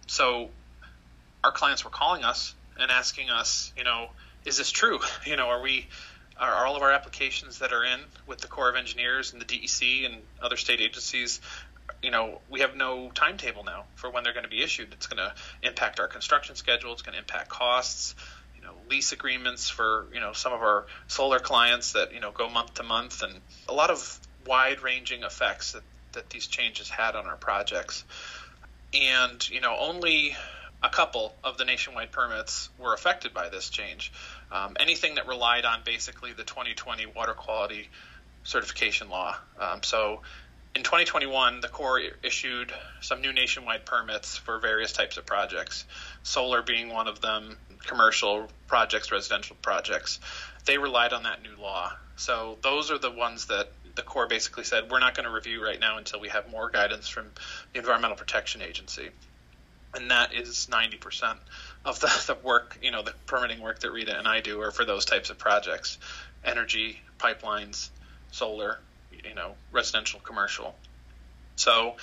so 0.08 0.50
our 1.44 1.52
clients 1.52 1.84
were 1.84 1.92
calling 1.92 2.24
us 2.24 2.54
and 2.80 2.92
asking 2.92 3.30
us, 3.30 3.74
you 3.78 3.84
know, 3.84 4.10
is 4.46 4.58
this 4.58 4.72
true? 4.72 5.00
You 5.26 5.36
know, 5.36 5.48
are 5.48 5.62
we 5.62 5.88
are 6.40 6.66
all 6.66 6.78
of 6.78 6.82
our 6.82 6.92
applications 6.92 7.60
that 7.60 7.74
are 7.74 7.84
in 7.84 8.00
with 8.26 8.40
the 8.40 8.48
Corps 8.48 8.70
of 8.70 8.76
Engineers 8.78 9.34
and 9.34 9.42
the 9.42 9.46
DEC 9.46 10.06
and 10.06 10.16
other 10.42 10.56
state 10.56 10.80
agencies 10.80 11.42
you 12.02 12.12
know, 12.12 12.40
we 12.50 12.62
have 12.62 12.76
no 12.76 13.12
timetable 13.14 13.64
now 13.64 13.86
for 13.96 14.10
when 14.10 14.24
they're 14.24 14.34
going 14.34 14.44
to 14.44 14.50
be 14.50 14.64
issued. 14.64 14.94
It's 14.94 15.08
going 15.08 15.18
to 15.18 15.34
impact 15.68 16.00
our 16.00 16.08
construction 16.08 16.56
schedule. 16.56 16.94
It's 16.94 17.02
going 17.02 17.14
to 17.14 17.20
impact 17.20 17.50
costs 17.50 18.16
lease 18.90 19.12
agreements 19.12 19.70
for 19.70 20.08
you 20.14 20.20
know 20.20 20.34
some 20.34 20.54
of 20.54 20.62
our 20.62 20.86
solar 21.08 21.40
clients 21.40 21.94
that 21.94 22.14
you 22.14 22.20
know 22.20 22.32
go 22.32 22.50
month 22.50 22.76
to 22.76 22.84
month, 22.84 23.22
and 23.24 23.34
a 23.68 23.74
lot 23.74 23.90
of 23.90 24.20
wide-ranging 24.46 25.24
effects 25.24 25.74
that, 25.74 25.84
that 26.14 26.30
these 26.30 26.48
changes 26.48 26.90
had 26.90 27.16
on 27.16 27.26
our 27.28 27.38
projects. 27.38 28.04
And 28.94 29.48
you 29.50 29.62
know 29.62 29.76
only 29.80 30.36
a 30.82 30.90
couple 30.90 31.36
of 31.44 31.58
the 31.58 31.66
nationwide 31.66 32.12
permits 32.12 32.70
were 32.78 32.94
affected 32.94 33.34
by 33.34 33.50
this 33.50 33.70
change. 33.70 34.12
Um, 34.52 34.78
anything 34.80 35.16
that 35.16 35.28
relied 35.28 35.66
on 35.66 35.82
basically 35.84 36.34
the 36.34 36.44
2020 36.44 37.06
water 37.08 37.34
quality 37.34 37.90
certification 38.44 39.10
law. 39.10 39.36
Um, 39.60 39.84
so 39.84 40.22
in 40.76 40.84
2021, 40.84 41.62
the 41.62 41.68
Corps 41.68 42.02
issued 42.24 42.72
some 43.02 43.22
new 43.22 43.34
nationwide 43.34 43.86
permits 43.86 44.38
for 44.38 44.60
various 44.60 44.94
types 44.94 45.18
of 45.18 45.26
projects, 45.26 45.86
solar 46.24 46.62
being 46.62 46.90
one 46.90 47.08
of 47.08 47.22
them, 47.22 47.58
commercial 47.86 48.48
projects, 48.68 49.12
residential 49.12 49.56
projects. 49.62 50.20
They 50.66 50.78
relied 50.78 51.14
on 51.14 51.24
that 51.24 51.42
new 51.42 51.56
law. 51.62 51.94
So 52.16 52.58
those 52.62 52.92
are 52.92 52.98
the 52.98 53.12
ones 53.12 53.46
that 53.46 53.72
the 53.96 54.02
Corps 54.04 54.28
basically 54.28 54.64
said 54.64 54.90
we're 54.92 55.00
not 55.00 55.16
going 55.16 55.26
to 55.26 55.32
review 55.32 55.64
right 55.64 55.80
now 55.80 55.98
until 55.98 56.20
we 56.20 56.30
have 56.30 56.50
more 56.50 56.70
guidance 56.70 57.08
from 57.08 57.26
the 57.74 57.80
Environmental 57.80 58.18
Protection 58.18 58.62
Agency. 58.62 59.10
And 59.96 60.12
that 60.12 60.34
is 60.34 60.68
90% 60.72 61.38
of 61.86 62.00
the, 62.00 62.08
the 62.28 62.36
work, 62.36 62.78
you 62.82 62.92
know, 62.92 63.02
the 63.02 63.14
permitting 63.26 63.62
work 63.62 63.80
that 63.80 63.92
Rita 63.92 64.18
and 64.18 64.28
I 64.28 64.42
do 64.42 64.62
are 64.62 64.72
for 64.72 64.86
those 64.86 65.06
types 65.06 65.30
of 65.30 65.38
projects. 65.38 65.98
energy, 66.46 67.02
pipelines, 67.18 67.90
solar, 68.32 68.80
you 69.24 69.34
know, 69.36 69.56
residential, 69.72 70.20
commercial. 70.20 70.76
So, 71.56 71.96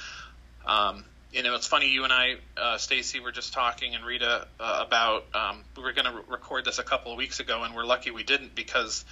um, 0.67 1.05
you 1.37 1.43
know, 1.43 1.55
it's 1.55 1.67
funny. 1.67 1.91
You 1.91 2.05
and 2.05 2.13
I, 2.13 2.37
uh, 2.57 2.79
Stacy, 2.79 3.21
were 3.21 3.31
just 3.31 3.53
talking, 3.53 3.95
and 3.95 4.05
Rita 4.05 4.47
uh, 4.59 4.85
about 4.87 5.27
um, 5.35 5.65
we 5.77 5.83
were 5.83 5.93
going 5.93 6.07
to 6.07 6.13
re- 6.13 6.23
record 6.31 6.65
this 6.65 6.79
a 6.79 6.83
couple 6.83 7.13
of 7.13 7.19
weeks 7.19 7.41
ago, 7.41 7.63
and 7.63 7.75
we're 7.75 7.85
lucky 7.85 8.11
we 8.11 8.23
didn't 8.23 8.55
because 8.55 9.05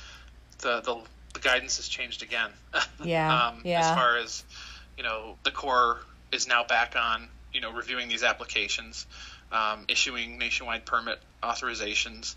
the 0.60 0.80
the, 0.80 1.02
the 1.34 1.40
guidance 1.40 1.76
has 1.76 1.86
changed 1.86 2.22
again. 2.22 2.50
Yeah. 3.04 3.48
um, 3.48 3.60
yeah. 3.64 3.80
As 3.80 3.94
far 3.94 4.16
as 4.16 4.44
you 4.96 5.02
know, 5.02 5.36
the 5.42 5.50
Corps 5.50 6.00
is 6.32 6.48
now 6.48 6.64
back 6.64 6.96
on, 6.96 7.28
you 7.52 7.60
know, 7.60 7.70
reviewing 7.70 8.08
these 8.08 8.22
applications, 8.22 9.06
um, 9.52 9.84
issuing 9.88 10.38
nationwide 10.38 10.86
permit 10.86 11.18
authorizations, 11.42 12.34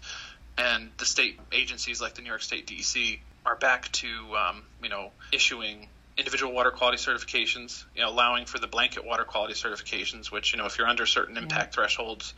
and 0.57 0.89
the 0.97 1.05
state 1.05 1.39
agencies 1.53 2.01
like 2.01 2.15
the 2.15 2.21
New 2.21 2.27
York 2.27 2.41
State 2.41 2.67
DEC 2.67 3.19
are 3.45 3.55
back 3.55 3.89
to, 3.93 4.09
um, 4.35 4.63
you 4.83 4.89
know, 4.89 5.11
issuing 5.31 5.87
individual 6.17 6.53
water 6.53 6.71
quality 6.71 6.97
certifications, 6.97 7.85
you 7.95 8.01
know, 8.01 8.09
allowing 8.09 8.45
for 8.45 8.59
the 8.59 8.67
blanket 8.67 9.05
water 9.05 9.23
quality 9.23 9.53
certifications, 9.53 10.31
which, 10.31 10.51
you 10.51 10.57
know, 10.57 10.65
if 10.65 10.77
you're 10.77 10.87
under 10.87 11.05
certain 11.05 11.35
mm-hmm. 11.35 11.43
impact 11.43 11.75
yeah. 11.75 11.81
thresholds 11.81 12.33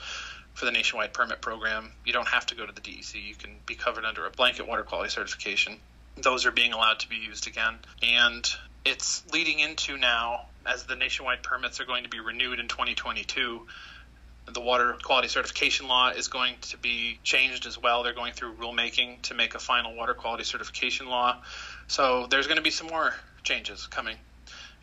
for 0.54 0.66
the 0.66 0.72
nationwide 0.72 1.14
permit 1.14 1.42
program, 1.42 1.92
you 2.06 2.12
don't 2.12 2.28
have 2.28 2.46
to 2.48 2.56
go 2.56 2.66
to 2.66 2.74
the 2.74 2.82
DEC. 2.82 3.16
You 3.26 3.36
can 3.36 3.56
be 3.66 3.76
covered 3.76 4.04
under 4.04 4.26
a 4.26 4.32
blanket 4.32 4.68
water 4.68 4.84
quality 4.84 5.10
certification. 5.10 5.78
Those 6.18 6.46
are 6.46 6.52
being 6.52 6.74
allowed 6.74 7.00
to 7.00 7.10
be 7.10 7.16
used 7.16 7.48
again. 7.48 7.76
And 8.04 8.50
it's 8.84 9.24
leading 9.32 9.60
into 9.60 9.98
now, 9.98 10.48
as 10.66 10.84
the 10.84 10.96
nationwide 10.96 11.44
permits 11.44 11.80
are 11.80 11.86
going 11.86 12.04
to 12.04 12.10
be 12.10 12.20
renewed 12.20 12.60
in 12.60 12.68
2022, 12.68 13.66
the 14.54 14.60
water 14.60 14.98
quality 15.04 15.28
certification 15.28 15.88
law 15.88 16.10
is 16.10 16.28
going 16.28 16.56
to 16.62 16.78
be 16.78 17.20
changed 17.24 17.66
as 17.66 17.78
well. 17.78 18.04
They're 18.04 18.14
going 18.14 18.34
through 18.34 18.56
rulemaking 18.56 19.22
to 19.24 19.34
make 19.36 19.56
a 19.56 19.60
final 19.60 19.96
water 19.96 20.14
quality 20.14 20.44
certification 20.44 21.08
law. 21.08 21.38
So 21.88 22.28
there's 22.30 22.48
going 22.48 22.58
to 22.58 22.64
be 22.64 22.72
some 22.72 22.88
more 22.88 23.14
changes 23.50 23.88
coming. 23.88 24.16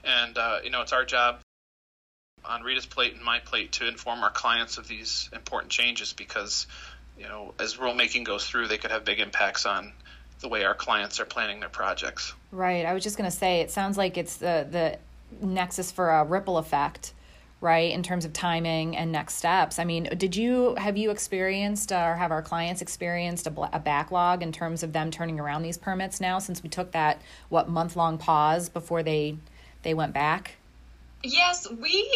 And, 0.04 0.37
uh, 0.37 0.58
you 0.64 0.70
know, 0.70 0.82
it's 0.82 0.92
our 0.92 1.04
job 1.04 1.38
on 2.44 2.62
Rita's 2.62 2.87
plate 2.87 3.14
and 3.14 3.23
my 3.23 3.38
plate 3.38 3.73
to 3.73 3.88
inform 3.88 4.23
our 4.23 4.30
clients 4.30 4.76
of 4.78 4.88
these 4.88 5.28
important 5.32 5.70
changes 5.70 6.12
because, 6.12 6.66
you 7.18 7.28
know, 7.28 7.54
as 7.61 7.76
rulemaking 7.76 8.25
goes 8.25 8.44
through, 8.46 8.66
they 8.66 8.78
could 8.78 8.90
have 8.90 9.04
big 9.04 9.20
impacts 9.20 9.66
on 9.66 9.92
the 10.40 10.49
way 10.49 10.64
our 10.64 10.75
clients 10.75 11.20
are 11.20 11.25
planning 11.25 11.61
their 11.61 11.68
projects. 11.68 12.35
Right. 12.50 12.85
I 12.85 12.92
was 12.92 13.02
just 13.02 13.16
going 13.16 13.30
to 13.30 13.37
say, 13.37 13.61
it 13.61 13.70
sounds 13.70 13.96
like 13.96 14.18
it's 14.18 14.37
the, 14.37 14.66
the 14.68 15.46
nexus 15.46 15.92
for 15.92 16.11
a 16.11 16.25
ripple 16.25 16.58
effect 16.58 17.12
right 17.61 17.91
in 17.91 18.03
terms 18.03 18.25
of 18.25 18.33
timing 18.33 18.97
and 18.97 19.11
next 19.11 19.35
steps. 19.35 19.79
I 19.79 19.85
mean 19.85 20.05
did 20.17 20.37
you 20.37 20.75
have 20.77 20.97
you 20.97 21.11
experienced 21.11 21.93
uh, 21.93 21.97
or 21.97 22.17
have 22.17 22.31
our 22.31 22.43
clients 22.43 22.83
experienced 22.83 23.47
a, 23.47 23.77
a, 23.77 23.79
backlog 23.79 24.43
in 24.43 24.53
terms 24.53 24.83
of 24.83 24.93
them 24.93 25.11
turning 25.11 25.41
around 25.41 25.63
these 25.63 25.79
permits 25.79 26.21
now 26.21 26.39
since 26.39 26.63
we 26.63 26.69
took 26.69 26.93
that 26.93 27.21
what 27.49 27.69
month 27.69 27.97
long 27.97 28.19
pause 28.19 28.69
before 28.69 29.03
they 29.03 29.37
they 29.83 29.95
went 29.95 30.13
back 30.13 30.57
Yes, 31.26 31.66
we 31.68 32.09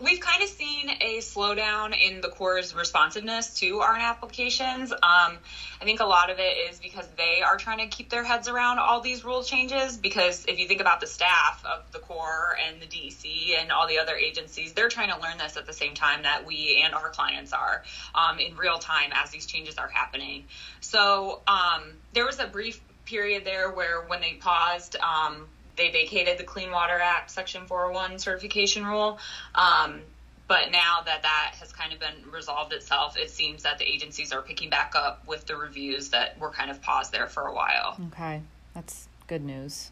we've 0.00 0.18
kind 0.18 0.42
of 0.42 0.48
seen 0.48 0.90
a 1.00 1.18
slowdown 1.18 1.96
in 1.96 2.20
the 2.20 2.28
Corps' 2.28 2.72
responsiveness 2.74 3.54
to 3.60 3.78
our 3.78 3.96
applications. 3.96 4.90
Um, 4.90 5.38
I 5.80 5.84
think 5.84 6.00
a 6.00 6.04
lot 6.04 6.28
of 6.28 6.40
it 6.40 6.56
is 6.68 6.80
because 6.80 7.06
they 7.16 7.40
are 7.40 7.56
trying 7.56 7.78
to 7.78 7.86
keep 7.86 8.08
their 8.08 8.24
heads 8.24 8.48
around 8.48 8.80
all 8.80 9.00
these 9.00 9.22
rule 9.22 9.44
changes. 9.44 9.96
Because 9.96 10.44
if 10.48 10.58
you 10.58 10.66
think 10.66 10.80
about 10.80 10.98
the 10.98 11.06
staff 11.06 11.64
of 11.64 11.92
the 11.92 12.00
Corps 12.00 12.56
and 12.60 12.82
the 12.82 12.86
DEC 12.86 13.54
and 13.56 13.70
all 13.70 13.86
the 13.86 13.98
other 13.98 14.16
agencies, 14.16 14.72
they're 14.72 14.88
trying 14.88 15.10
to 15.10 15.18
learn 15.18 15.38
this 15.38 15.56
at 15.56 15.64
the 15.64 15.72
same 15.72 15.94
time 15.94 16.22
that 16.22 16.44
we 16.44 16.82
and 16.82 16.94
our 16.94 17.10
clients 17.10 17.52
are 17.52 17.80
um, 18.12 18.40
in 18.40 18.56
real 18.56 18.78
time 18.78 19.12
as 19.14 19.30
these 19.30 19.46
changes 19.46 19.78
are 19.78 19.88
happening. 19.88 20.46
So 20.80 21.42
um, 21.46 22.00
there 22.12 22.26
was 22.26 22.40
a 22.40 22.46
brief 22.46 22.80
period 23.04 23.44
there 23.44 23.70
where 23.70 24.02
when 24.02 24.20
they 24.20 24.34
paused 24.34 24.96
um, 24.96 25.48
they 25.78 25.90
vacated 25.90 26.36
the 26.36 26.44
Clean 26.44 26.70
Water 26.70 26.98
Act 27.00 27.30
Section 27.30 27.66
401 27.66 28.18
certification 28.18 28.84
rule. 28.84 29.18
Um, 29.54 30.02
but 30.48 30.72
now 30.72 30.98
that 31.04 31.22
that 31.22 31.54
has 31.60 31.72
kind 31.72 31.92
of 31.92 32.00
been 32.00 32.30
resolved 32.30 32.72
itself, 32.72 33.16
it 33.16 33.30
seems 33.30 33.62
that 33.62 33.78
the 33.78 33.84
agencies 33.84 34.32
are 34.32 34.42
picking 34.42 34.70
back 34.70 34.94
up 34.96 35.26
with 35.26 35.46
the 35.46 35.56
reviews 35.56 36.10
that 36.10 36.38
were 36.38 36.50
kind 36.50 36.70
of 36.70 36.82
paused 36.82 37.12
there 37.12 37.28
for 37.28 37.44
a 37.46 37.54
while. 37.54 37.98
Okay, 38.08 38.42
that's 38.74 39.08
good 39.26 39.44
news. 39.44 39.90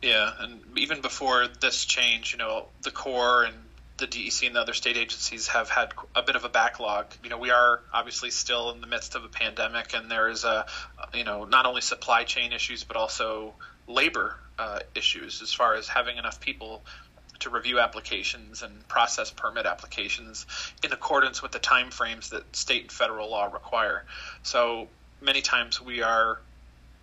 Yeah, 0.00 0.32
and 0.38 0.60
even 0.78 1.00
before 1.02 1.46
this 1.60 1.84
change, 1.84 2.32
you 2.32 2.38
know, 2.38 2.66
the 2.82 2.90
Corps 2.90 3.44
and 3.44 3.54
the 3.98 4.06
DEC 4.06 4.46
and 4.46 4.56
the 4.56 4.60
other 4.60 4.72
state 4.74 4.96
agencies 4.96 5.48
have 5.48 5.68
had 5.68 5.92
a 6.14 6.22
bit 6.22 6.36
of 6.36 6.44
a 6.44 6.48
backlog. 6.48 7.06
You 7.22 7.30
know, 7.30 7.38
we 7.38 7.50
are 7.50 7.80
obviously 7.92 8.30
still 8.30 8.70
in 8.70 8.80
the 8.80 8.86
midst 8.86 9.14
of 9.14 9.24
a 9.24 9.28
pandemic, 9.28 9.92
and 9.92 10.10
there 10.10 10.28
is 10.28 10.44
a, 10.44 10.66
you 11.12 11.24
know, 11.24 11.44
not 11.44 11.66
only 11.66 11.80
supply 11.80 12.24
chain 12.24 12.52
issues 12.52 12.84
but 12.84 12.96
also 12.96 13.54
labor 13.88 14.36
uh, 14.58 14.80
issues 14.94 15.42
as 15.42 15.52
far 15.52 15.74
as 15.74 15.88
having 15.88 16.16
enough 16.16 16.40
people 16.40 16.82
to 17.40 17.50
review 17.50 17.78
applications 17.78 18.62
and 18.62 18.86
process 18.88 19.30
permit 19.30 19.66
applications 19.66 20.46
in 20.82 20.92
accordance 20.92 21.42
with 21.42 21.52
the 21.52 21.60
timeframes 21.60 22.30
that 22.30 22.56
state 22.56 22.82
and 22.82 22.92
federal 22.92 23.30
law 23.30 23.46
require. 23.46 24.04
So 24.42 24.88
many 25.20 25.40
times 25.40 25.80
we 25.80 26.02
are 26.02 26.40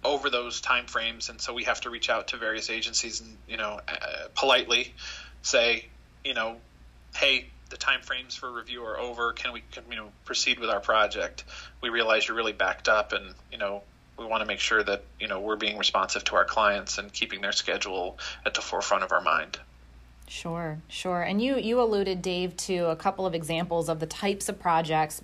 over 0.03 0.29
those 0.29 0.61
timeframes, 0.61 1.29
and 1.29 1.41
so 1.41 1.53
we 1.53 1.63
have 1.63 1.81
to 1.81 1.89
reach 1.89 2.09
out 2.09 2.27
to 2.27 2.37
various 2.37 2.69
agencies 2.69 3.21
and 3.21 3.37
you 3.47 3.57
know 3.57 3.79
uh, 3.87 4.27
politely 4.35 4.93
say, 5.41 5.87
you 6.23 6.33
know, 6.33 6.57
hey, 7.15 7.47
the 7.69 7.77
timeframes 7.77 8.37
for 8.37 8.51
review 8.51 8.83
are 8.83 8.99
over. 8.99 9.33
Can 9.33 9.51
we 9.51 9.63
can, 9.71 9.83
you 9.89 9.95
know 9.95 10.11
proceed 10.25 10.59
with 10.59 10.69
our 10.69 10.79
project? 10.79 11.43
We 11.81 11.89
realize 11.89 12.27
you're 12.27 12.37
really 12.37 12.53
backed 12.53 12.87
up, 12.87 13.13
and 13.13 13.33
you 13.51 13.57
know 13.57 13.83
we 14.17 14.25
want 14.25 14.41
to 14.41 14.47
make 14.47 14.59
sure 14.59 14.83
that 14.83 15.03
you 15.19 15.27
know 15.27 15.39
we're 15.39 15.55
being 15.55 15.77
responsive 15.77 16.23
to 16.25 16.35
our 16.35 16.45
clients 16.45 16.97
and 16.97 17.11
keeping 17.11 17.41
their 17.41 17.51
schedule 17.51 18.17
at 18.45 18.53
the 18.53 18.61
forefront 18.61 19.03
of 19.03 19.11
our 19.11 19.21
mind. 19.21 19.59
Sure, 20.27 20.79
sure. 20.87 21.21
And 21.21 21.41
you 21.41 21.57
you 21.57 21.79
alluded, 21.79 22.21
Dave, 22.21 22.57
to 22.57 22.85
a 22.85 22.95
couple 22.95 23.25
of 23.25 23.35
examples 23.35 23.89
of 23.89 23.99
the 23.99 24.07
types 24.07 24.49
of 24.49 24.59
projects. 24.59 25.21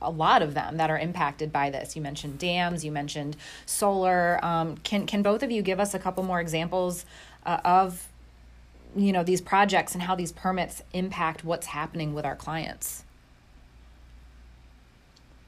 A 0.00 0.10
lot 0.10 0.42
of 0.42 0.54
them 0.54 0.78
that 0.78 0.90
are 0.90 0.98
impacted 0.98 1.52
by 1.52 1.70
this. 1.70 1.94
You 1.94 2.02
mentioned 2.02 2.38
dams. 2.38 2.84
You 2.84 2.90
mentioned 2.90 3.36
solar. 3.66 4.44
Um, 4.44 4.76
can 4.78 5.06
can 5.06 5.22
both 5.22 5.42
of 5.42 5.50
you 5.50 5.62
give 5.62 5.78
us 5.78 5.94
a 5.94 5.98
couple 5.98 6.24
more 6.24 6.40
examples 6.40 7.06
uh, 7.46 7.58
of 7.64 8.08
you 8.96 9.12
know 9.12 9.22
these 9.22 9.40
projects 9.40 9.94
and 9.94 10.02
how 10.02 10.16
these 10.16 10.32
permits 10.32 10.82
impact 10.92 11.44
what's 11.44 11.66
happening 11.66 12.14
with 12.14 12.24
our 12.24 12.36
clients? 12.36 13.04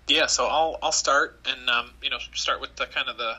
Yeah, 0.06 0.26
so 0.26 0.46
I'll 0.46 0.76
I'll 0.82 0.92
start 0.92 1.40
and 1.46 1.70
um, 1.70 1.90
you 2.02 2.11
know 2.11 2.18
start 2.34 2.61
with 2.61 2.76
the 2.76 2.84
kind 2.87 3.08
of 3.08 3.16
the 3.16 3.38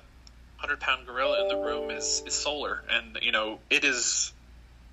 hundred 0.57 0.79
pound 0.79 1.05
gorilla 1.05 1.43
in 1.43 1.48
the 1.48 1.57
room 1.57 1.91
is 1.91 2.24
is 2.25 2.34
solar, 2.34 2.84
and 2.89 3.19
you 3.22 3.31
know 3.31 3.60
it 3.69 3.84
is 3.84 4.34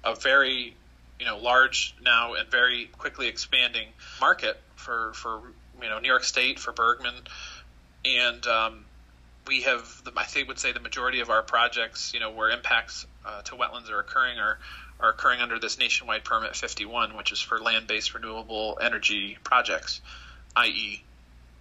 a 0.04 0.14
very 0.14 0.74
you 1.18 1.24
know 1.24 1.38
large 1.38 1.94
now 2.02 2.34
and 2.34 2.50
very 2.50 2.90
quickly 2.98 3.28
expanding 3.28 3.88
market 4.20 4.60
for 4.76 5.12
for 5.14 5.40
you 5.80 5.88
know 5.88 5.98
New 5.98 6.08
York 6.08 6.24
State 6.24 6.58
for 6.58 6.72
Bergman, 6.72 7.14
and 8.04 8.46
um, 8.46 8.84
we 9.46 9.62
have 9.62 10.02
the, 10.04 10.12
I 10.14 10.24
think 10.24 10.48
would 10.48 10.58
say 10.58 10.72
the 10.72 10.80
majority 10.80 11.20
of 11.20 11.30
our 11.30 11.42
projects 11.42 12.12
you 12.12 12.20
know 12.20 12.32
where 12.32 12.50
impacts 12.50 13.06
uh, 13.24 13.40
to 13.42 13.54
wetlands 13.54 13.90
are 13.90 14.00
occurring 14.00 14.38
are 14.38 14.58
are 15.00 15.08
occurring 15.08 15.40
under 15.40 15.58
this 15.58 15.78
nationwide 15.78 16.22
permit 16.22 16.54
51, 16.54 17.16
which 17.16 17.32
is 17.32 17.40
for 17.40 17.58
land-based 17.58 18.14
renewable 18.14 18.78
energy 18.80 19.38
projects, 19.42 20.02
i.e 20.54 21.02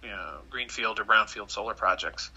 you 0.02 0.08
know, 0.08 0.38
greenfield 0.50 0.98
or 0.98 1.04
brownfield 1.04 1.50
solar 1.50 1.74
projects. 1.74 2.30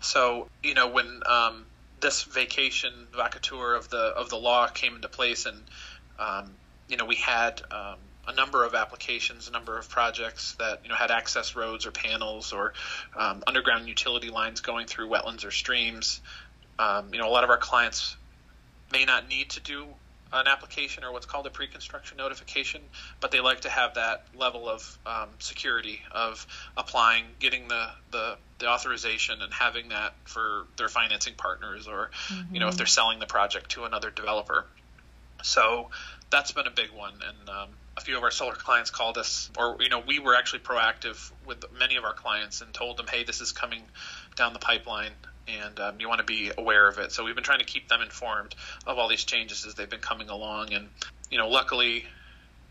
So 0.00 0.48
you 0.62 0.74
know 0.74 0.88
when 0.88 1.22
um, 1.26 1.64
this 2.00 2.24
vacation 2.24 2.92
vacatur 3.12 3.76
of 3.76 3.88
the 3.88 3.98
of 3.98 4.28
the 4.28 4.36
law 4.36 4.66
came 4.68 4.96
into 4.96 5.08
place, 5.08 5.46
and 5.46 5.62
um, 6.18 6.50
you 6.88 6.96
know 6.96 7.04
we 7.04 7.16
had 7.16 7.62
um, 7.70 7.96
a 8.28 8.34
number 8.34 8.64
of 8.64 8.74
applications, 8.74 9.48
a 9.48 9.52
number 9.52 9.78
of 9.78 9.88
projects 9.88 10.54
that 10.58 10.80
you 10.82 10.88
know 10.88 10.96
had 10.96 11.10
access 11.10 11.56
roads 11.56 11.86
or 11.86 11.90
panels 11.90 12.52
or 12.52 12.74
um, 13.16 13.42
underground 13.46 13.88
utility 13.88 14.30
lines 14.30 14.60
going 14.60 14.86
through 14.86 15.08
wetlands 15.08 15.44
or 15.44 15.50
streams. 15.50 16.20
Um, 16.78 17.12
you 17.12 17.20
know, 17.20 17.28
a 17.28 17.30
lot 17.30 17.44
of 17.44 17.50
our 17.50 17.58
clients 17.58 18.16
may 18.92 19.04
not 19.04 19.28
need 19.28 19.50
to 19.50 19.60
do 19.60 19.86
an 20.32 20.46
application 20.46 21.04
or 21.04 21.12
what's 21.12 21.26
called 21.26 21.46
a 21.46 21.50
pre-construction 21.50 22.16
notification, 22.16 22.80
but 23.20 23.30
they 23.30 23.40
like 23.40 23.60
to 23.60 23.68
have 23.68 23.94
that 23.94 24.24
level 24.36 24.68
of 24.68 24.98
um, 25.06 25.28
security 25.38 26.00
of 26.10 26.46
applying, 26.76 27.24
getting 27.38 27.68
the, 27.68 27.90
the, 28.10 28.36
the 28.58 28.68
authorization, 28.68 29.42
and 29.42 29.52
having 29.52 29.90
that 29.90 30.14
for 30.24 30.66
their 30.76 30.88
financing 30.88 31.34
partners, 31.34 31.86
or 31.86 32.10
mm-hmm. 32.28 32.54
you 32.54 32.60
know 32.60 32.68
if 32.68 32.76
they're 32.76 32.86
selling 32.86 33.18
the 33.18 33.26
project 33.26 33.70
to 33.72 33.84
another 33.84 34.10
developer. 34.10 34.64
So 35.42 35.90
that's 36.30 36.52
been 36.52 36.66
a 36.66 36.70
big 36.70 36.90
one, 36.92 37.14
and 37.14 37.48
um, 37.48 37.68
a 37.96 38.00
few 38.00 38.16
of 38.16 38.22
our 38.22 38.30
solar 38.30 38.54
clients 38.54 38.90
called 38.90 39.18
us, 39.18 39.50
or 39.58 39.76
you 39.80 39.88
know 39.88 40.02
we 40.06 40.18
were 40.18 40.34
actually 40.34 40.60
proactive 40.60 41.30
with 41.46 41.64
many 41.78 41.96
of 41.96 42.04
our 42.04 42.14
clients 42.14 42.62
and 42.62 42.72
told 42.72 42.96
them, 42.96 43.06
hey, 43.06 43.24
this 43.24 43.40
is 43.40 43.52
coming 43.52 43.82
down 44.36 44.52
the 44.52 44.58
pipeline 44.58 45.12
and 45.48 45.78
um, 45.80 46.00
you 46.00 46.08
want 46.08 46.20
to 46.20 46.24
be 46.26 46.50
aware 46.56 46.88
of 46.88 46.98
it. 46.98 47.12
So 47.12 47.24
we've 47.24 47.34
been 47.34 47.44
trying 47.44 47.60
to 47.60 47.64
keep 47.64 47.88
them 47.88 48.00
informed 48.00 48.54
of 48.86 48.98
all 48.98 49.08
these 49.08 49.24
changes 49.24 49.66
as 49.66 49.74
they've 49.74 49.90
been 49.90 50.00
coming 50.00 50.28
along. 50.28 50.72
And 50.72 50.88
you 51.30 51.38
know, 51.38 51.48
luckily, 51.48 52.04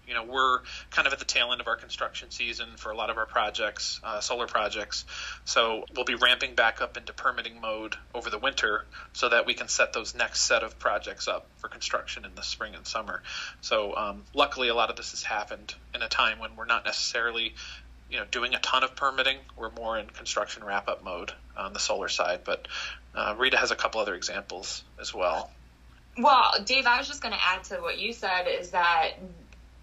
You 0.07 0.15
know, 0.17 0.25
we're 0.25 0.59
kind 0.89 1.07
of 1.07 1.13
at 1.13 1.19
the 1.19 1.25
tail 1.25 1.51
end 1.53 1.61
of 1.61 1.67
our 1.67 1.77
construction 1.77 2.31
season 2.31 2.67
for 2.75 2.91
a 2.91 2.97
lot 2.97 3.09
of 3.09 3.17
our 3.17 3.25
projects, 3.25 4.01
uh, 4.03 4.19
solar 4.19 4.47
projects. 4.47 5.05
So 5.45 5.85
we'll 5.95 6.05
be 6.05 6.15
ramping 6.15 6.55
back 6.55 6.81
up 6.81 6.97
into 6.97 7.13
permitting 7.13 7.61
mode 7.61 7.95
over 8.13 8.29
the 8.29 8.39
winter 8.39 8.85
so 9.13 9.29
that 9.29 9.45
we 9.45 9.53
can 9.53 9.69
set 9.69 9.93
those 9.93 10.13
next 10.13 10.41
set 10.41 10.63
of 10.63 10.77
projects 10.79 11.27
up 11.27 11.45
for 11.59 11.69
construction 11.69 12.25
in 12.25 12.35
the 12.35 12.41
spring 12.41 12.75
and 12.75 12.85
summer. 12.85 13.21
So 13.61 13.95
um, 13.95 14.23
luckily, 14.33 14.69
a 14.69 14.75
lot 14.75 14.89
of 14.89 14.97
this 14.97 15.11
has 15.11 15.23
happened 15.23 15.75
in 15.95 16.01
a 16.01 16.09
time 16.09 16.39
when 16.39 16.55
we're 16.57 16.65
not 16.65 16.83
necessarily 16.83 17.53
you 18.11 18.19
know 18.19 18.25
doing 18.29 18.53
a 18.53 18.59
ton 18.59 18.83
of 18.83 18.95
permitting. 18.95 19.37
We're 19.55 19.71
more 19.71 19.97
in 19.97 20.07
construction 20.07 20.63
wrap 20.63 20.87
up 20.87 21.03
mode 21.03 21.31
on 21.57 21.73
the 21.73 21.79
solar 21.79 22.09
side, 22.09 22.41
but 22.43 22.67
uh, 23.15 23.35
Rita 23.37 23.57
has 23.57 23.71
a 23.71 23.75
couple 23.75 24.01
other 24.01 24.13
examples 24.15 24.83
as 24.99 25.13
well. 25.13 25.49
Well, 26.17 26.51
Dave, 26.65 26.85
I 26.85 26.97
was 26.97 27.07
just 27.07 27.21
going 27.21 27.33
to 27.33 27.39
add 27.41 27.63
to 27.65 27.75
what 27.77 27.97
you 27.97 28.11
said 28.11 28.47
is 28.47 28.71
that 28.71 29.11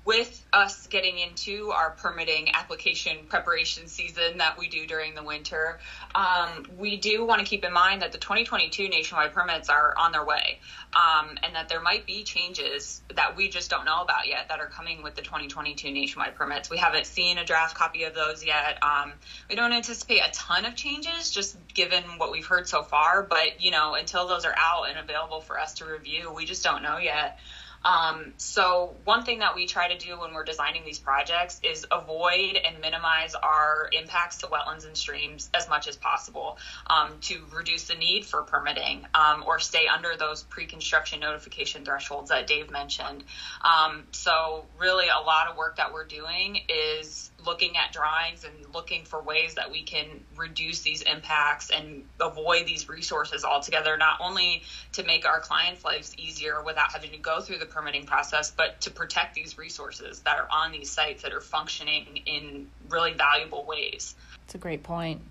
with 0.09 0.43
us 0.55 0.87
getting 0.87 1.19
into 1.19 1.71
our 1.71 1.91
permitting 1.91 2.49
application 2.55 3.27
preparation 3.29 3.87
season 3.87 4.39
that 4.39 4.57
we 4.57 4.67
do 4.67 4.87
during 4.87 5.15
the 5.15 5.23
winter, 5.23 5.79
um, 6.15 6.65
we 6.79 6.97
do 6.97 7.27
want 7.27 7.39
to 7.41 7.45
keep 7.45 7.63
in 7.63 7.71
mind 7.71 8.01
that 8.01 8.11
the 8.11 8.17
2022 8.17 8.89
nationwide 8.89 9.35
permits 9.35 9.69
are 9.69 9.93
on 9.99 10.11
their 10.11 10.25
way 10.25 10.59
um, 10.95 11.37
and 11.43 11.55
that 11.55 11.69
there 11.69 11.83
might 11.83 12.07
be 12.07 12.23
changes 12.23 13.03
that 13.15 13.37
we 13.37 13.51
just 13.51 13.69
don't 13.69 13.85
know 13.85 14.01
about 14.01 14.27
yet 14.27 14.49
that 14.49 14.61
are 14.61 14.69
coming 14.69 15.03
with 15.03 15.15
the 15.15 15.21
2022 15.21 15.91
nationwide 15.91 16.35
permits. 16.35 16.71
We 16.71 16.79
haven't 16.79 17.05
seen 17.05 17.37
a 17.37 17.45
draft 17.45 17.77
copy 17.77 18.05
of 18.05 18.15
those 18.15 18.43
yet. 18.43 18.83
Um, 18.83 19.13
we 19.51 19.57
don't 19.57 19.75
anticipate 19.75 20.21
a 20.21 20.31
ton 20.33 20.65
of 20.65 20.75
changes 20.75 21.31
just 21.31 21.55
given 21.75 22.03
what 22.17 22.33
we've 22.33 22.47
heard 22.47 22.67
so 22.67 22.83
far, 22.83 23.23
but 23.23 23.61
you 23.61 23.71
know, 23.71 23.93
until 23.93 24.27
those 24.27 24.47
are 24.47 24.55
out 24.57 24.85
and 24.89 24.99
available 24.99 25.43
for 25.43 25.61
us 25.61 25.75
to 25.75 25.85
review, 25.85 26.33
we 26.33 26.47
just 26.47 26.65
don't 26.65 26.83
know 26.83 26.97
yet. 26.97 27.39
Um, 27.85 28.35
so 28.37 28.95
one 29.05 29.25
thing 29.25 29.41
that 29.41 29.55
we 29.55 29.67
try 29.67 29.89
to 29.93 29.99
do 29.99 30.19
when 30.19 30.35
we're 30.35 30.45
designing 30.45 30.85
these 30.85 30.99
projects 30.99 31.61
is 31.63 31.87
avoid 31.91 32.57
and 32.57 32.81
minimize 32.81 33.35
our 33.35 33.89
impacts 33.93 34.39
to 34.39 34.47
wetlands 34.47 34.87
and 34.87 34.97
streams 34.97 35.51
as 35.55 35.69
much 35.69 35.89
as 35.89 35.97
possible 35.97 36.59
um, 36.89 37.13
to 37.23 37.45
reduce 37.55 37.85
the 37.85 37.95
need 37.95 38.25
for 38.25 38.43
permitting 38.43 39.07
um, 39.15 39.45
or 39.47 39.59
stay 39.59 39.87
under 39.87 40.17
those 40.17 40.43
pre-construction 40.43 41.21
notification 41.21 41.85
thresholds 41.85 42.31
that 42.31 42.47
Dave 42.47 42.71
mentioned. 42.71 43.25
Um, 43.65 44.05
so 44.13 44.65
really 44.79 45.07
a 45.09 45.25
lot 45.25 45.49
of 45.49 45.57
work 45.57 45.77
that 45.77 45.93
we're 45.93 46.07
doing 46.07 46.61
is 46.69 47.31
looking 47.49 47.79
at 47.79 47.93
drawings 47.93 48.45
and 48.45 48.75
looking 48.75 49.07
for 49.07 49.23
ways 49.23 49.55
that 49.55 49.71
we 49.71 49.83
can 49.83 50.07
reduce 50.37 50.83
these 50.83 51.01
impacts 51.01 51.71
and 51.71 52.05
avoid 52.21 52.67
these 52.67 52.91
resources 52.91 53.43
altogether, 53.43 53.97
not 53.97 54.19
only 54.21 54.63
to 54.93 55.03
make 55.03 55.25
our 55.27 55.41
clients' 55.41 55.83
lives 55.83 56.15
easier 56.19 56.63
without 56.63 56.93
having 56.93 57.11
to 57.11 57.17
go 57.17 57.41
through 57.41 57.57
the 57.57 57.65
permitting 57.65 58.05
process, 58.05 58.51
but 58.51 58.79
to 58.83 58.91
protect 58.91 59.35
these 59.35 59.57
resources 59.57 60.21
that 60.21 60.39
are 60.39 60.49
on 60.53 60.73
these 60.73 60.91
sites 60.91 61.23
that 61.23 61.33
are 61.33 61.41
functioning 61.41 62.21
in 62.27 62.69
really 62.91 63.15
valuable 63.15 63.65
ways. 63.65 64.15
That's 64.41 64.55
a 64.55 64.59
great 64.59 64.83
point 64.83 65.23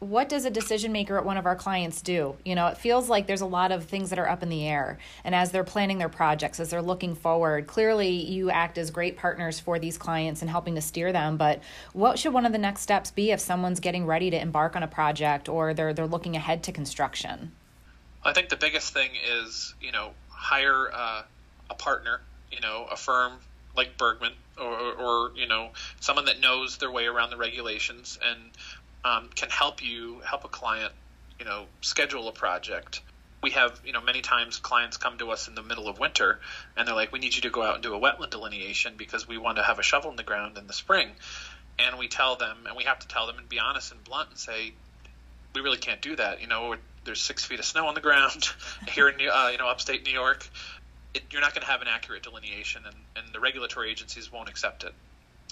what 0.00 0.28
does 0.28 0.44
a 0.44 0.50
decision 0.50 0.92
maker 0.92 1.18
at 1.18 1.24
one 1.24 1.36
of 1.36 1.46
our 1.46 1.56
clients 1.56 2.02
do? 2.02 2.36
You 2.44 2.54
know, 2.54 2.68
it 2.68 2.78
feels 2.78 3.08
like 3.08 3.26
there's 3.26 3.40
a 3.40 3.46
lot 3.46 3.72
of 3.72 3.84
things 3.84 4.10
that 4.10 4.18
are 4.18 4.28
up 4.28 4.42
in 4.42 4.48
the 4.48 4.66
air. 4.66 4.98
And 5.24 5.34
as 5.34 5.50
they're 5.50 5.64
planning 5.64 5.98
their 5.98 6.08
projects, 6.08 6.60
as 6.60 6.70
they're 6.70 6.82
looking 6.82 7.16
forward, 7.16 7.66
clearly 7.66 8.10
you 8.10 8.50
act 8.50 8.78
as 8.78 8.92
great 8.92 9.16
partners 9.16 9.58
for 9.58 9.78
these 9.78 9.98
clients 9.98 10.40
and 10.40 10.50
helping 10.50 10.76
to 10.76 10.80
steer 10.80 11.12
them. 11.12 11.36
But 11.36 11.62
what 11.92 12.18
should 12.18 12.32
one 12.32 12.46
of 12.46 12.52
the 12.52 12.58
next 12.58 12.82
steps 12.82 13.10
be 13.10 13.32
if 13.32 13.40
someone's 13.40 13.80
getting 13.80 14.06
ready 14.06 14.30
to 14.30 14.40
embark 14.40 14.76
on 14.76 14.84
a 14.84 14.88
project 14.88 15.48
or 15.48 15.74
they're 15.74 15.92
they're 15.92 16.06
looking 16.06 16.36
ahead 16.36 16.62
to 16.64 16.72
construction? 16.72 17.52
I 18.24 18.32
think 18.32 18.50
the 18.50 18.56
biggest 18.56 18.92
thing 18.92 19.10
is, 19.28 19.74
you 19.80 19.90
know, 19.90 20.10
hire 20.28 20.90
uh, 20.92 21.22
a 21.70 21.74
partner, 21.74 22.20
you 22.52 22.60
know, 22.60 22.86
a 22.90 22.96
firm 22.96 23.32
like 23.76 23.96
Bergman 23.96 24.32
or, 24.60 24.92
or, 24.94 25.30
you 25.36 25.46
know, 25.46 25.70
someone 26.00 26.24
that 26.24 26.40
knows 26.40 26.78
their 26.78 26.90
way 26.90 27.06
around 27.06 27.30
the 27.30 27.36
regulations 27.36 28.18
and 28.24 28.38
um, 29.04 29.30
can 29.34 29.50
help 29.50 29.82
you 29.82 30.20
help 30.20 30.44
a 30.44 30.48
client, 30.48 30.92
you 31.38 31.44
know, 31.44 31.66
schedule 31.80 32.28
a 32.28 32.32
project. 32.32 33.00
We 33.42 33.50
have, 33.50 33.80
you 33.84 33.92
know, 33.92 34.00
many 34.00 34.20
times 34.20 34.58
clients 34.58 34.96
come 34.96 35.18
to 35.18 35.30
us 35.30 35.46
in 35.46 35.54
the 35.54 35.62
middle 35.62 35.88
of 35.88 35.98
winter 35.98 36.40
and 36.76 36.86
they're 36.86 36.94
like, 36.94 37.12
"We 37.12 37.20
need 37.20 37.36
you 37.36 37.42
to 37.42 37.50
go 37.50 37.62
out 37.62 37.74
and 37.74 37.82
do 37.82 37.94
a 37.94 38.00
wetland 38.00 38.30
delineation 38.30 38.96
because 38.96 39.28
we 39.28 39.38
want 39.38 39.56
to 39.56 39.62
have 39.62 39.78
a 39.78 39.82
shovel 39.82 40.10
in 40.10 40.16
the 40.16 40.24
ground 40.24 40.58
in 40.58 40.66
the 40.66 40.72
spring." 40.72 41.14
And 41.78 41.96
we 41.98 42.08
tell 42.08 42.34
them, 42.34 42.66
and 42.66 42.76
we 42.76 42.84
have 42.84 42.98
to 42.98 43.08
tell 43.08 43.26
them 43.28 43.38
and 43.38 43.48
be 43.48 43.60
honest 43.60 43.92
and 43.92 44.02
blunt 44.02 44.30
and 44.30 44.38
say, 44.38 44.72
"We 45.54 45.60
really 45.60 45.78
can't 45.78 46.00
do 46.00 46.16
that. 46.16 46.40
You 46.40 46.48
know, 46.48 46.74
there's 47.04 47.20
six 47.20 47.44
feet 47.44 47.60
of 47.60 47.64
snow 47.64 47.86
on 47.86 47.94
the 47.94 48.00
ground 48.00 48.48
here 48.88 49.08
in, 49.08 49.14
uh, 49.14 49.48
you 49.52 49.58
know, 49.58 49.68
upstate 49.68 50.04
New 50.04 50.12
York. 50.12 50.48
It, 51.14 51.22
you're 51.30 51.40
not 51.40 51.54
going 51.54 51.64
to 51.64 51.70
have 51.70 51.80
an 51.80 51.88
accurate 51.88 52.24
delineation, 52.24 52.82
and, 52.84 52.96
and 53.14 53.32
the 53.32 53.38
regulatory 53.38 53.90
agencies 53.90 54.32
won't 54.32 54.48
accept 54.48 54.82
it." 54.82 54.92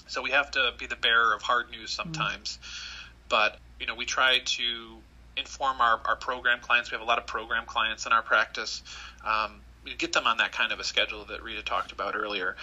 So 0.07 0.21
we 0.21 0.31
have 0.31 0.51
to 0.51 0.73
be 0.77 0.87
the 0.87 0.95
bearer 0.97 1.33
of 1.33 1.41
hard 1.41 1.69
news 1.69 1.91
sometimes. 1.91 2.59
Mm-hmm 2.61 2.86
but 3.29 3.57
you 3.79 3.85
know 3.87 3.95
we 3.95 4.05
try 4.05 4.39
to 4.39 4.97
inform 5.37 5.79
our, 5.81 5.99
our 6.05 6.15
program 6.15 6.59
clients. 6.59 6.91
We 6.91 6.95
have 6.95 7.01
a 7.01 7.09
lot 7.09 7.19
of 7.19 7.27
program 7.27 7.65
clients 7.65 8.05
in 8.05 8.11
our 8.11 8.23
practice. 8.23 8.81
Um, 9.25 9.61
we 9.83 9.93
get 9.95 10.13
them 10.13 10.27
on 10.27 10.37
that 10.37 10.51
kind 10.51 10.71
of 10.71 10.79
a 10.79 10.83
schedule 10.83 11.25
that 11.25 11.43
Rita 11.43 11.61
talked 11.61 11.91
about 11.91 12.15
earlier. 12.15 12.55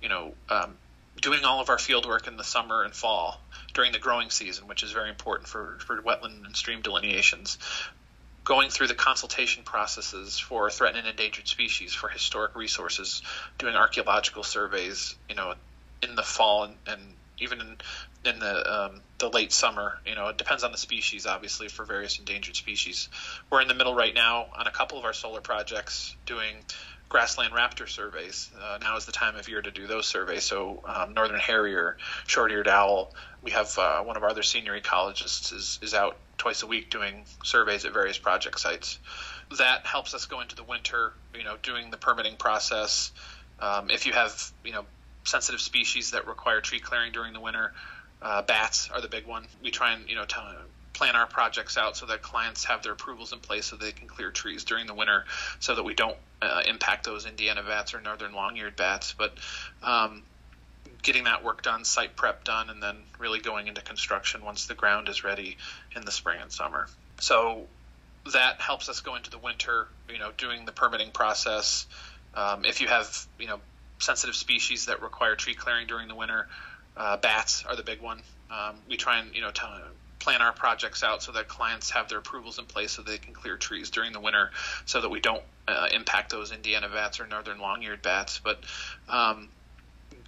You 0.00 0.08
know, 0.08 0.34
um, 0.48 0.76
doing 1.20 1.44
all 1.44 1.60
of 1.60 1.68
our 1.68 1.78
field 1.78 2.06
work 2.06 2.26
in 2.26 2.36
the 2.36 2.44
summer 2.44 2.82
and 2.84 2.94
fall 2.94 3.40
during 3.74 3.92
the 3.92 3.98
growing 3.98 4.30
season, 4.30 4.66
which 4.66 4.82
is 4.82 4.92
very 4.92 5.10
important 5.10 5.48
for, 5.48 5.78
for 5.80 6.00
wetland 6.02 6.44
and 6.44 6.56
stream 6.56 6.80
delineations. 6.80 7.58
Going 8.44 8.70
through 8.70 8.86
the 8.86 8.94
consultation 8.94 9.62
processes 9.64 10.38
for 10.38 10.70
threatened 10.70 11.00
and 11.00 11.08
endangered 11.08 11.46
species, 11.46 11.92
for 11.92 12.08
historic 12.08 12.56
resources, 12.56 13.22
doing 13.58 13.74
archaeological 13.74 14.42
surveys, 14.42 15.14
you 15.28 15.34
know, 15.34 15.54
in 16.02 16.14
the 16.14 16.22
fall 16.22 16.64
and, 16.64 16.76
and 16.86 17.02
even 17.38 17.60
in 17.60 17.76
in 18.24 18.38
the 18.38 18.72
um, 18.72 19.00
the 19.20 19.28
late 19.28 19.52
summer. 19.52 19.98
You 20.04 20.14
know, 20.14 20.28
it 20.28 20.38
depends 20.38 20.64
on 20.64 20.72
the 20.72 20.78
species, 20.78 21.26
obviously, 21.26 21.68
for 21.68 21.84
various 21.84 22.18
endangered 22.18 22.56
species. 22.56 23.08
We're 23.48 23.60
in 23.60 23.68
the 23.68 23.74
middle 23.74 23.94
right 23.94 24.14
now 24.14 24.46
on 24.58 24.66
a 24.66 24.70
couple 24.70 24.98
of 24.98 25.04
our 25.04 25.12
solar 25.12 25.40
projects 25.40 26.16
doing 26.26 26.56
grassland 27.08 27.52
raptor 27.52 27.88
surveys. 27.88 28.50
Uh, 28.60 28.78
now 28.80 28.96
is 28.96 29.04
the 29.04 29.12
time 29.12 29.36
of 29.36 29.48
year 29.48 29.60
to 29.60 29.70
do 29.70 29.86
those 29.86 30.06
surveys. 30.06 30.44
So, 30.44 30.82
um, 30.84 31.14
northern 31.14 31.40
harrier, 31.40 31.96
short-eared 32.26 32.68
owl. 32.68 33.12
We 33.42 33.50
have 33.52 33.76
uh, 33.78 34.02
one 34.02 34.16
of 34.16 34.22
our 34.22 34.30
other 34.30 34.42
senior 34.42 34.78
ecologists 34.78 35.52
is 35.52 35.78
is 35.82 35.94
out 35.94 36.16
twice 36.38 36.62
a 36.62 36.66
week 36.66 36.90
doing 36.90 37.24
surveys 37.44 37.84
at 37.84 37.92
various 37.92 38.18
project 38.18 38.58
sites. 38.60 38.98
That 39.58 39.84
helps 39.86 40.14
us 40.14 40.26
go 40.26 40.40
into 40.40 40.56
the 40.56 40.64
winter. 40.64 41.12
You 41.34 41.44
know, 41.44 41.56
doing 41.62 41.90
the 41.90 41.96
permitting 41.96 42.36
process. 42.36 43.12
Um, 43.60 43.90
if 43.90 44.06
you 44.06 44.12
have 44.12 44.52
you 44.64 44.72
know 44.72 44.84
sensitive 45.24 45.60
species 45.60 46.12
that 46.12 46.26
require 46.26 46.60
tree 46.60 46.80
clearing 46.80 47.12
during 47.12 47.32
the 47.32 47.40
winter. 47.40 47.72
Uh, 48.22 48.42
bats 48.42 48.90
are 48.92 49.00
the 49.00 49.08
big 49.08 49.26
one. 49.26 49.46
We 49.62 49.70
try 49.70 49.92
and 49.92 50.08
you 50.08 50.14
know 50.14 50.24
t- 50.24 50.36
plan 50.92 51.16
our 51.16 51.26
projects 51.26 51.78
out 51.78 51.96
so 51.96 52.06
that 52.06 52.20
clients 52.20 52.64
have 52.64 52.82
their 52.82 52.92
approvals 52.92 53.32
in 53.32 53.38
place 53.38 53.66
so 53.66 53.76
they 53.76 53.92
can 53.92 54.06
clear 54.06 54.30
trees 54.30 54.64
during 54.64 54.86
the 54.86 54.94
winter, 54.94 55.24
so 55.58 55.74
that 55.74 55.82
we 55.82 55.94
don't 55.94 56.16
uh, 56.42 56.62
impact 56.68 57.04
those 57.04 57.26
Indiana 57.26 57.62
bats 57.62 57.94
or 57.94 58.00
northern 58.00 58.34
long-eared 58.34 58.76
bats. 58.76 59.14
But 59.16 59.32
um, 59.82 60.22
getting 61.02 61.24
that 61.24 61.42
work 61.44 61.62
done, 61.62 61.84
site 61.84 62.16
prep 62.16 62.44
done, 62.44 62.68
and 62.70 62.82
then 62.82 62.96
really 63.18 63.40
going 63.40 63.66
into 63.68 63.80
construction 63.80 64.44
once 64.44 64.66
the 64.66 64.74
ground 64.74 65.08
is 65.08 65.24
ready 65.24 65.56
in 65.96 66.04
the 66.04 66.12
spring 66.12 66.38
and 66.42 66.52
summer. 66.52 66.88
So 67.20 67.66
that 68.32 68.60
helps 68.60 68.88
us 68.88 69.00
go 69.00 69.16
into 69.16 69.30
the 69.30 69.38
winter, 69.38 69.88
you 70.10 70.18
know, 70.18 70.30
doing 70.36 70.66
the 70.66 70.72
permitting 70.72 71.10
process. 71.10 71.86
Um, 72.34 72.64
if 72.64 72.80
you 72.80 72.88
have, 72.88 73.26
you 73.38 73.46
know, 73.46 73.60
sensitive 73.98 74.36
species 74.36 74.86
that 74.86 75.02
require 75.02 75.36
tree 75.36 75.54
clearing 75.54 75.86
during 75.86 76.08
the 76.08 76.14
winter. 76.14 76.48
Uh, 77.00 77.16
bats 77.16 77.64
are 77.66 77.76
the 77.76 77.82
big 77.82 78.02
one. 78.02 78.20
Um, 78.50 78.76
we 78.86 78.98
try 78.98 79.20
and 79.20 79.34
you 79.34 79.40
know 79.40 79.50
t- 79.50 79.62
plan 80.18 80.42
our 80.42 80.52
projects 80.52 81.02
out 81.02 81.22
so 81.22 81.32
that 81.32 81.48
clients 81.48 81.88
have 81.92 82.10
their 82.10 82.18
approvals 82.18 82.58
in 82.58 82.66
place 82.66 82.92
so 82.92 83.00
they 83.00 83.16
can 83.16 83.32
clear 83.32 83.56
trees 83.56 83.88
during 83.88 84.12
the 84.12 84.20
winter, 84.20 84.50
so 84.84 85.00
that 85.00 85.08
we 85.08 85.18
don't 85.18 85.42
uh, 85.66 85.88
impact 85.94 86.30
those 86.30 86.52
Indiana 86.52 86.90
bats 86.90 87.18
or 87.18 87.26
northern 87.26 87.58
long-eared 87.58 88.02
bats. 88.02 88.38
But 88.44 88.62
um, 89.08 89.48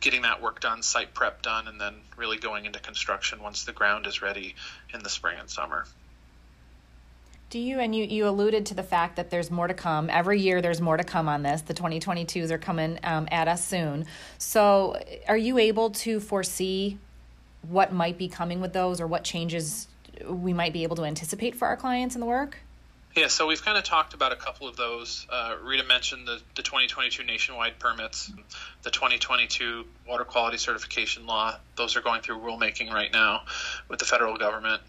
getting 0.01 0.23
that 0.23 0.41
work 0.41 0.61
done, 0.61 0.83
site 0.83 1.13
prep 1.13 1.43
done, 1.43 1.69
and 1.69 1.79
then 1.79 1.95
really 2.17 2.39
going 2.39 2.65
into 2.65 2.79
construction 2.79 3.43
once 3.43 3.65
the 3.65 3.73
ground 3.73 4.07
is 4.07 4.23
ready 4.23 4.55
in 4.95 5.03
the 5.03 5.11
spring 5.11 5.37
and 5.39 5.51
summer. 5.51 5.85
Do 7.53 7.59
you, 7.59 7.81
and 7.81 7.95
you, 7.95 8.05
you 8.05 8.27
alluded 8.27 8.65
to 8.65 8.75
the 8.75 8.83
fact 8.83 9.17
that 9.17 9.29
there's 9.29 9.51
more 9.51 9.67
to 9.67 9.75
come. 9.75 10.09
Every 10.09 10.41
year 10.41 10.63
there's 10.63 10.81
more 10.81 10.97
to 10.97 11.05
come 11.05 11.29
on 11.29 11.43
this. 11.43 11.61
The 11.61 11.75
2022s 11.75 12.51
are 12.51 12.57
coming 12.57 12.99
um, 13.05 13.29
at 13.31 13.47
us 13.47 13.63
soon. 13.63 14.07
So, 14.39 14.99
are 15.29 15.37
you 15.37 15.59
able 15.59 15.91
to 15.91 16.19
foresee 16.19 16.97
what 17.69 17.93
might 17.93 18.17
be 18.17 18.27
coming 18.27 18.63
with 18.63 18.73
those 18.73 19.03
or 19.03 19.07
what 19.07 19.23
changes 19.23 19.87
we 20.27 20.55
might 20.55 20.73
be 20.73 20.83
able 20.83 20.97
to 20.97 21.05
anticipate 21.05 21.55
for 21.55 21.69
our 21.69 21.77
clients 21.77 22.15
in 22.15 22.23
the 22.23 22.27
work? 22.27 22.57
Yeah, 23.15 23.29
so 23.29 23.47
we've 23.47 23.63
kind 23.63 23.77
of 23.77 23.85
talked 23.85 24.15
about 24.15 24.33
a 24.33 24.37
couple 24.37 24.67
of 24.67 24.77
those. 24.77 25.27
Uh, 25.29 25.57
Rita 25.63 25.85
mentioned 25.85 26.27
the, 26.27 26.41
the 26.57 26.63
2022 26.63 27.23
nationwide 27.23 27.79
permits, 27.79 28.33
the 28.83 28.91
2022 28.91 29.85
water 30.09 30.25
quality 30.25 30.57
certification 30.57 31.27
law. 31.27 31.55
Those 31.77 31.97
are 31.97 32.01
going 32.01 32.23
through 32.23 32.39
rulemaking 32.39 32.91
right 32.91 33.13
now 33.13 33.43
with 33.91 33.99
the 33.99 34.07
federal 34.07 34.39
government 34.39 34.81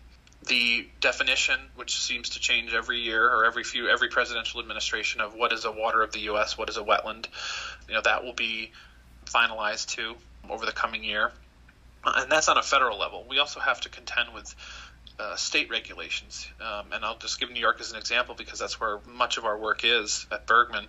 the 0.47 0.87
definition, 0.99 1.59
which 1.75 1.99
seems 1.99 2.29
to 2.29 2.39
change 2.39 2.73
every 2.73 2.99
year 2.99 3.25
or 3.25 3.45
every 3.45 3.63
few 3.63 3.87
every 3.87 4.09
presidential 4.09 4.59
administration 4.59 5.21
of 5.21 5.33
what 5.33 5.53
is 5.53 5.65
a 5.65 5.71
water 5.71 6.01
of 6.01 6.11
the 6.11 6.19
U.S., 6.21 6.57
what 6.57 6.69
is 6.69 6.77
a 6.77 6.83
wetland, 6.83 7.27
you 7.87 7.93
know 7.93 8.01
that 8.01 8.23
will 8.23 8.33
be 8.33 8.71
finalized 9.25 9.87
too 9.87 10.15
over 10.49 10.65
the 10.65 10.71
coming 10.71 11.03
year. 11.03 11.31
And 12.05 12.29
that's 12.31 12.49
on 12.49 12.57
a 12.57 12.63
federal 12.63 12.99
level. 12.99 13.25
We 13.29 13.39
also 13.39 13.61
have 13.61 13.79
to 13.81 13.89
contend 13.89 14.33
with 14.33 14.53
uh, 15.19 15.35
state 15.35 15.69
regulations. 15.69 16.47
Um, 16.59 16.87
and 16.91 17.05
I'll 17.05 17.17
just 17.17 17.39
give 17.39 17.49
New 17.51 17.59
York 17.59 17.79
as 17.79 17.91
an 17.91 17.97
example 17.97 18.35
because 18.35 18.59
that's 18.59 18.79
where 18.79 18.99
much 19.07 19.37
of 19.37 19.45
our 19.45 19.57
work 19.57 19.81
is 19.83 20.25
at 20.31 20.45
Bergman 20.45 20.87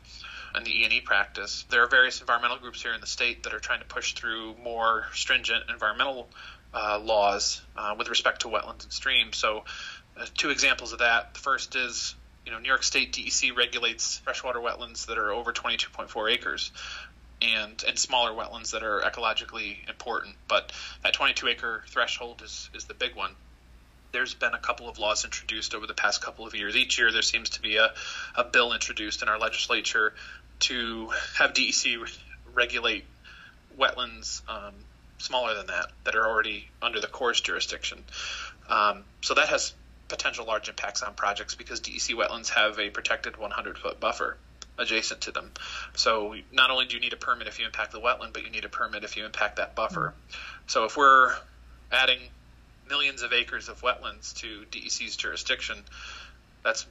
and 0.54 0.64
the 0.64 0.70
E&E 0.70 1.00
practice. 1.02 1.64
There 1.70 1.82
are 1.82 1.88
various 1.88 2.20
environmental 2.20 2.58
groups 2.58 2.82
here 2.82 2.94
in 2.94 3.00
the 3.00 3.06
state 3.06 3.42
that 3.42 3.54
are 3.54 3.60
trying 3.60 3.80
to 3.80 3.86
push 3.86 4.14
through 4.14 4.54
more 4.62 5.06
stringent 5.12 5.64
environmental 5.68 6.28
uh, 6.74 7.00
laws 7.02 7.62
uh, 7.76 7.94
with 7.96 8.08
respect 8.08 8.42
to 8.42 8.48
wetlands 8.48 8.82
and 8.84 8.92
streams. 8.92 9.36
So, 9.36 9.64
uh, 10.18 10.26
two 10.36 10.50
examples 10.50 10.92
of 10.92 10.98
that. 11.00 11.34
The 11.34 11.40
first 11.40 11.76
is, 11.76 12.14
you 12.44 12.52
know, 12.52 12.58
New 12.58 12.68
York 12.68 12.82
State 12.82 13.12
DEC 13.12 13.56
regulates 13.56 14.18
freshwater 14.18 14.60
wetlands 14.60 15.06
that 15.06 15.18
are 15.18 15.30
over 15.30 15.52
22.4 15.52 16.32
acres. 16.32 16.72
And, 17.42 17.82
and 17.86 17.98
smaller 17.98 18.30
wetlands 18.30 18.70
that 18.70 18.82
are 18.82 19.02
ecologically 19.02 19.86
important, 19.88 20.36
but 20.48 20.72
that 21.02 21.12
22 21.12 21.48
acre 21.48 21.84
threshold 21.88 22.40
is, 22.42 22.70
is 22.72 22.84
the 22.84 22.94
big 22.94 23.16
one 23.16 23.32
there's 24.14 24.32
been 24.32 24.54
a 24.54 24.58
couple 24.58 24.88
of 24.88 24.98
laws 24.98 25.24
introduced 25.24 25.74
over 25.74 25.88
the 25.88 25.92
past 25.92 26.22
couple 26.22 26.46
of 26.46 26.54
years. 26.54 26.76
Each 26.76 26.98
year 26.98 27.10
there 27.10 27.20
seems 27.20 27.50
to 27.50 27.60
be 27.60 27.76
a, 27.76 27.92
a 28.36 28.44
bill 28.44 28.72
introduced 28.72 29.22
in 29.22 29.28
our 29.28 29.40
legislature 29.40 30.14
to 30.60 31.08
have 31.36 31.52
DEC 31.52 31.98
regulate 32.54 33.04
wetlands 33.76 34.40
um, 34.48 34.72
smaller 35.18 35.54
than 35.54 35.66
that 35.66 35.86
that 36.04 36.14
are 36.14 36.26
already 36.26 36.68
under 36.82 37.00
the 37.00 37.06
Corps' 37.06 37.40
jurisdiction. 37.40 38.02
Um, 38.68 39.04
so 39.20 39.34
that 39.34 39.48
has 39.48 39.74
potential 40.08 40.46
large 40.46 40.68
impacts 40.68 41.02
on 41.02 41.14
projects 41.14 41.54
because 41.54 41.80
DEC 41.80 42.14
wetlands 42.14 42.50
have 42.50 42.78
a 42.78 42.90
protected 42.90 43.36
100 43.36 43.78
foot 43.78 44.00
buffer 44.00 44.36
adjacent 44.78 45.22
to 45.22 45.32
them. 45.32 45.50
So 45.94 46.34
not 46.52 46.70
only 46.70 46.86
do 46.86 46.96
you 46.96 47.00
need 47.00 47.12
a 47.12 47.16
permit 47.16 47.46
if 47.46 47.58
you 47.58 47.66
impact 47.66 47.92
the 47.92 48.00
wetland, 48.00 48.32
but 48.32 48.44
you 48.44 48.50
need 48.50 48.64
a 48.64 48.68
permit 48.68 49.04
if 49.04 49.16
you 49.16 49.24
impact 49.24 49.56
that 49.56 49.74
buffer. 49.74 50.14
So 50.66 50.84
if 50.84 50.96
we're 50.96 51.34
adding 51.92 52.18
millions 52.88 53.22
of 53.22 53.32
acres 53.32 53.68
of 53.68 53.80
wetlands 53.82 54.34
to 54.36 54.64
DEC's 54.70 55.16
jurisdiction, 55.16 55.76
that's 56.62 56.86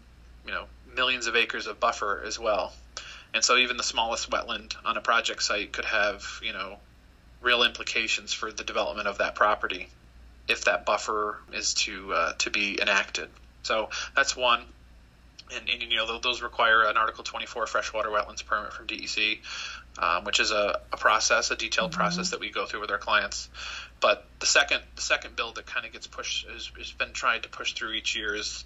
you 0.46 0.52
know 0.52 0.66
millions 0.96 1.28
of 1.28 1.36
acres 1.36 1.68
of 1.68 1.80
buffer 1.80 2.24
as 2.26 2.40
well. 2.40 2.74
And 3.34 3.44
so 3.44 3.58
even 3.58 3.78
the 3.78 3.84
smallest 3.84 4.30
wetland 4.30 4.76
on 4.86 4.96
a 4.96 5.02
project 5.02 5.42
site 5.42 5.72
could 5.72 5.86
have, 5.86 6.40
you 6.44 6.54
know, 6.54 6.78
real 7.44 7.64
implications 7.64 8.34
for 8.34 8.52
the 8.52 8.64
development 8.64 9.08
of 9.08 9.20
that 9.20 9.36
property 9.36 9.90
if 10.48 10.66
that 10.66 10.86
buffer 10.86 11.40
is 11.54 11.74
to 11.74 12.14
uh, 12.14 12.34
to 12.34 12.50
be 12.50 12.80
enacted. 12.82 13.30
So 13.64 13.90
that's 14.16 14.36
one. 14.36 14.64
And, 15.56 15.70
and, 15.70 15.84
you 15.84 15.98
know 15.98 16.20
those 16.20 16.42
require 16.42 16.84
an 16.84 16.98
Article 16.98 17.24
24 17.24 17.68
freshwater 17.68 18.10
wetlands 18.10 18.44
permit 18.44 18.74
from 18.74 18.88
DEC, 18.88 19.40
um, 20.00 20.24
which 20.24 20.40
is 20.40 20.50
a, 20.50 20.80
a, 20.92 20.98
process, 20.98 21.52
a 21.52 21.56
detailed 21.56 21.92
mm-hmm. 21.92 22.00
process 22.00 22.32
that 22.32 22.40
we 22.40 22.50
go 22.50 22.66
through 22.66 22.80
with 22.80 22.90
our 22.90 22.98
clients. 22.98 23.50
But 24.00 24.26
the 24.40 24.48
second 24.48 24.82
the 24.96 25.02
second 25.02 25.36
bill 25.36 25.52
that 25.52 25.66
kind 25.66 25.86
of 25.86 25.92
gets 25.92 26.08
pushed 26.08 26.48
has, 26.50 26.72
has 26.78 26.92
been 26.94 27.14
tried 27.14 27.44
to 27.44 27.50
push 27.50 27.74
through 27.74 27.92
each 27.92 28.16
year 28.16 28.34
is 28.34 28.64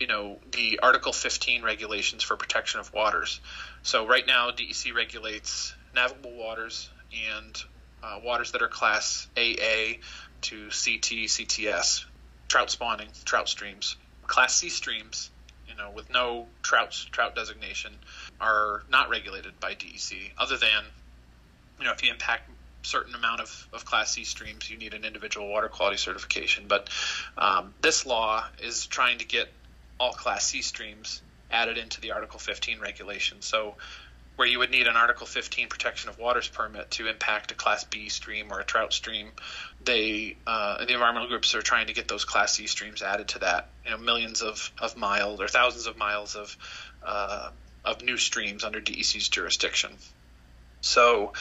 you 0.00 0.06
know 0.06 0.38
the 0.52 0.80
Article 0.82 1.12
15 1.12 1.62
regulations 1.62 2.22
for 2.22 2.36
protection 2.36 2.80
of 2.80 2.92
waters. 2.94 3.40
So 3.82 4.06
right 4.06 4.26
now, 4.26 4.50
DEC 4.50 4.94
regulates 4.94 5.74
navigable 5.94 6.32
waters 6.32 6.88
and 7.34 7.62
uh, 8.02 8.20
waters 8.22 8.52
that 8.52 8.62
are 8.62 8.68
class 8.68 9.26
AA 9.36 9.98
to 10.42 10.66
CT, 10.66 11.26
CTS, 11.26 12.04
trout 12.48 12.70
spawning, 12.70 13.08
trout 13.24 13.48
streams. 13.48 13.96
Class 14.26 14.54
C 14.54 14.68
streams, 14.68 15.30
you 15.66 15.74
know, 15.76 15.90
with 15.90 16.10
no 16.10 16.46
trout 16.62 16.92
trout 17.10 17.34
designation, 17.34 17.92
are 18.40 18.82
not 18.90 19.08
regulated 19.10 19.58
by 19.60 19.74
DEC. 19.74 20.32
Other 20.36 20.56
than, 20.56 20.84
you 21.78 21.84
know, 21.86 21.92
if 21.92 22.02
you 22.02 22.10
impact 22.10 22.50
certain 22.82 23.14
amount 23.14 23.40
of, 23.40 23.68
of 23.72 23.84
class 23.84 24.12
c 24.12 24.22
streams 24.22 24.70
you 24.70 24.78
need 24.78 24.94
an 24.94 25.04
individual 25.04 25.48
water 25.48 25.68
quality 25.68 25.96
certification 25.96 26.64
but 26.68 26.88
um, 27.36 27.74
this 27.82 28.06
law 28.06 28.46
is 28.62 28.86
trying 28.86 29.18
to 29.18 29.26
get 29.26 29.48
all 29.98 30.12
Class 30.12 30.46
C 30.46 30.62
streams 30.62 31.22
added 31.50 31.78
into 31.78 32.00
the 32.00 32.12
Article 32.12 32.38
15 32.38 32.80
regulation. 32.80 33.38
So, 33.40 33.76
where 34.38 34.46
you 34.46 34.60
would 34.60 34.70
need 34.70 34.86
an 34.86 34.94
Article 34.94 35.26
15 35.26 35.68
protection 35.68 36.08
of 36.08 36.16
waters 36.16 36.46
permit 36.46 36.88
to 36.92 37.08
impact 37.08 37.50
a 37.50 37.56
Class 37.56 37.82
B 37.82 38.08
stream 38.08 38.52
or 38.52 38.60
a 38.60 38.64
trout 38.64 38.92
stream, 38.92 39.32
they 39.84 40.36
uh, 40.46 40.84
the 40.84 40.92
environmental 40.92 41.28
groups 41.28 41.56
are 41.56 41.60
trying 41.60 41.88
to 41.88 41.92
get 41.92 42.06
those 42.06 42.24
Class 42.24 42.54
C 42.54 42.68
streams 42.68 43.02
added 43.02 43.26
to 43.30 43.40
that. 43.40 43.66
You 43.84 43.90
know, 43.90 43.98
millions 43.98 44.40
of, 44.40 44.70
of 44.78 44.96
miles 44.96 45.40
or 45.40 45.48
thousands 45.48 45.88
of 45.88 45.96
miles 45.96 46.36
of 46.36 46.56
uh, 47.04 47.50
of 47.84 48.02
new 48.02 48.16
streams 48.16 48.62
under 48.62 48.80
DEC's 48.80 49.28
jurisdiction. 49.28 49.90
So, 50.82 51.32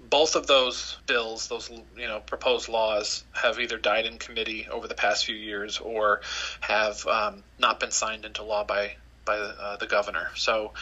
both 0.00 0.36
of 0.36 0.46
those 0.46 0.96
bills, 1.06 1.48
those 1.48 1.68
you 1.98 2.08
know 2.08 2.20
proposed 2.20 2.70
laws, 2.70 3.24
have 3.32 3.60
either 3.60 3.76
died 3.76 4.06
in 4.06 4.16
committee 4.16 4.68
over 4.70 4.88
the 4.88 4.94
past 4.94 5.26
few 5.26 5.36
years 5.36 5.80
or 5.80 6.22
have 6.60 7.06
um, 7.06 7.42
not 7.58 7.78
been 7.78 7.90
signed 7.90 8.24
into 8.24 8.42
law 8.42 8.64
by 8.64 8.94
by 9.26 9.36
uh, 9.36 9.76
the 9.76 9.86
governor. 9.86 10.30
So 10.34 10.72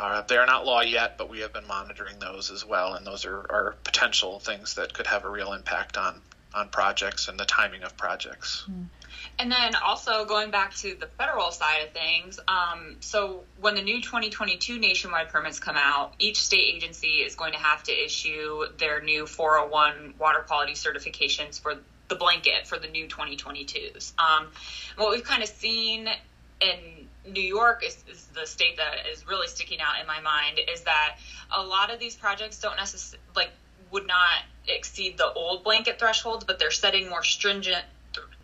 uh, 0.00 0.22
they 0.22 0.38
are 0.38 0.46
not 0.46 0.64
law 0.64 0.80
yet, 0.80 1.18
but 1.18 1.28
we 1.28 1.40
have 1.40 1.52
been 1.52 1.66
monitoring 1.66 2.18
those 2.18 2.50
as 2.50 2.64
well, 2.64 2.94
and 2.94 3.06
those 3.06 3.26
are, 3.26 3.36
are 3.36 3.74
potential 3.84 4.38
things 4.38 4.74
that 4.76 4.94
could 4.94 5.06
have 5.06 5.26
a 5.26 5.30
real 5.30 5.52
impact 5.52 5.98
on 5.98 6.22
on 6.52 6.68
projects 6.68 7.28
and 7.28 7.38
the 7.38 7.44
timing 7.44 7.84
of 7.84 7.96
projects. 7.96 8.64
Mm. 8.68 8.86
And 9.38 9.52
then 9.52 9.76
also 9.76 10.24
going 10.24 10.50
back 10.50 10.74
to 10.76 10.96
the 10.98 11.06
federal 11.06 11.52
side 11.52 11.82
of 11.86 11.92
things, 11.92 12.40
um, 12.48 12.96
so 12.98 13.44
when 13.60 13.76
the 13.76 13.82
new 13.82 14.00
2022 14.00 14.80
nationwide 14.80 15.28
permits 15.28 15.60
come 15.60 15.76
out, 15.76 16.14
each 16.18 16.42
state 16.42 16.74
agency 16.74 17.18
is 17.18 17.36
going 17.36 17.52
to 17.52 17.58
have 17.58 17.84
to 17.84 17.92
issue 17.92 18.64
their 18.78 19.00
new 19.00 19.26
401 19.26 20.14
water 20.18 20.40
quality 20.40 20.72
certifications 20.72 21.60
for 21.60 21.76
the 22.08 22.16
blanket 22.16 22.66
for 22.66 22.78
the 22.78 22.88
new 22.88 23.06
2022s. 23.06 24.12
Um, 24.18 24.48
what 24.96 25.10
we've 25.10 25.22
kind 25.22 25.44
of 25.44 25.48
seen 25.48 26.08
in 26.60 27.06
New 27.26 27.42
York 27.42 27.84
is, 27.84 28.02
is, 28.10 28.24
the 28.34 28.46
state 28.46 28.76
that 28.78 29.06
is 29.06 29.26
really 29.26 29.46
sticking 29.46 29.80
out 29.80 30.00
in 30.00 30.06
my 30.06 30.20
mind 30.20 30.60
is 30.72 30.82
that 30.82 31.16
a 31.50 31.62
lot 31.62 31.90
of 31.90 31.98
these 31.98 32.16
projects 32.16 32.58
don't 32.58 32.76
necessarily 32.76 33.22
like 33.36 33.50
would 33.90 34.06
not 34.06 34.44
exceed 34.68 35.18
the 35.18 35.32
old 35.32 35.64
blanket 35.64 35.98
thresholds, 35.98 36.44
but 36.44 36.58
they're 36.58 36.70
setting 36.70 37.08
more 37.08 37.24
stringent 37.24 37.84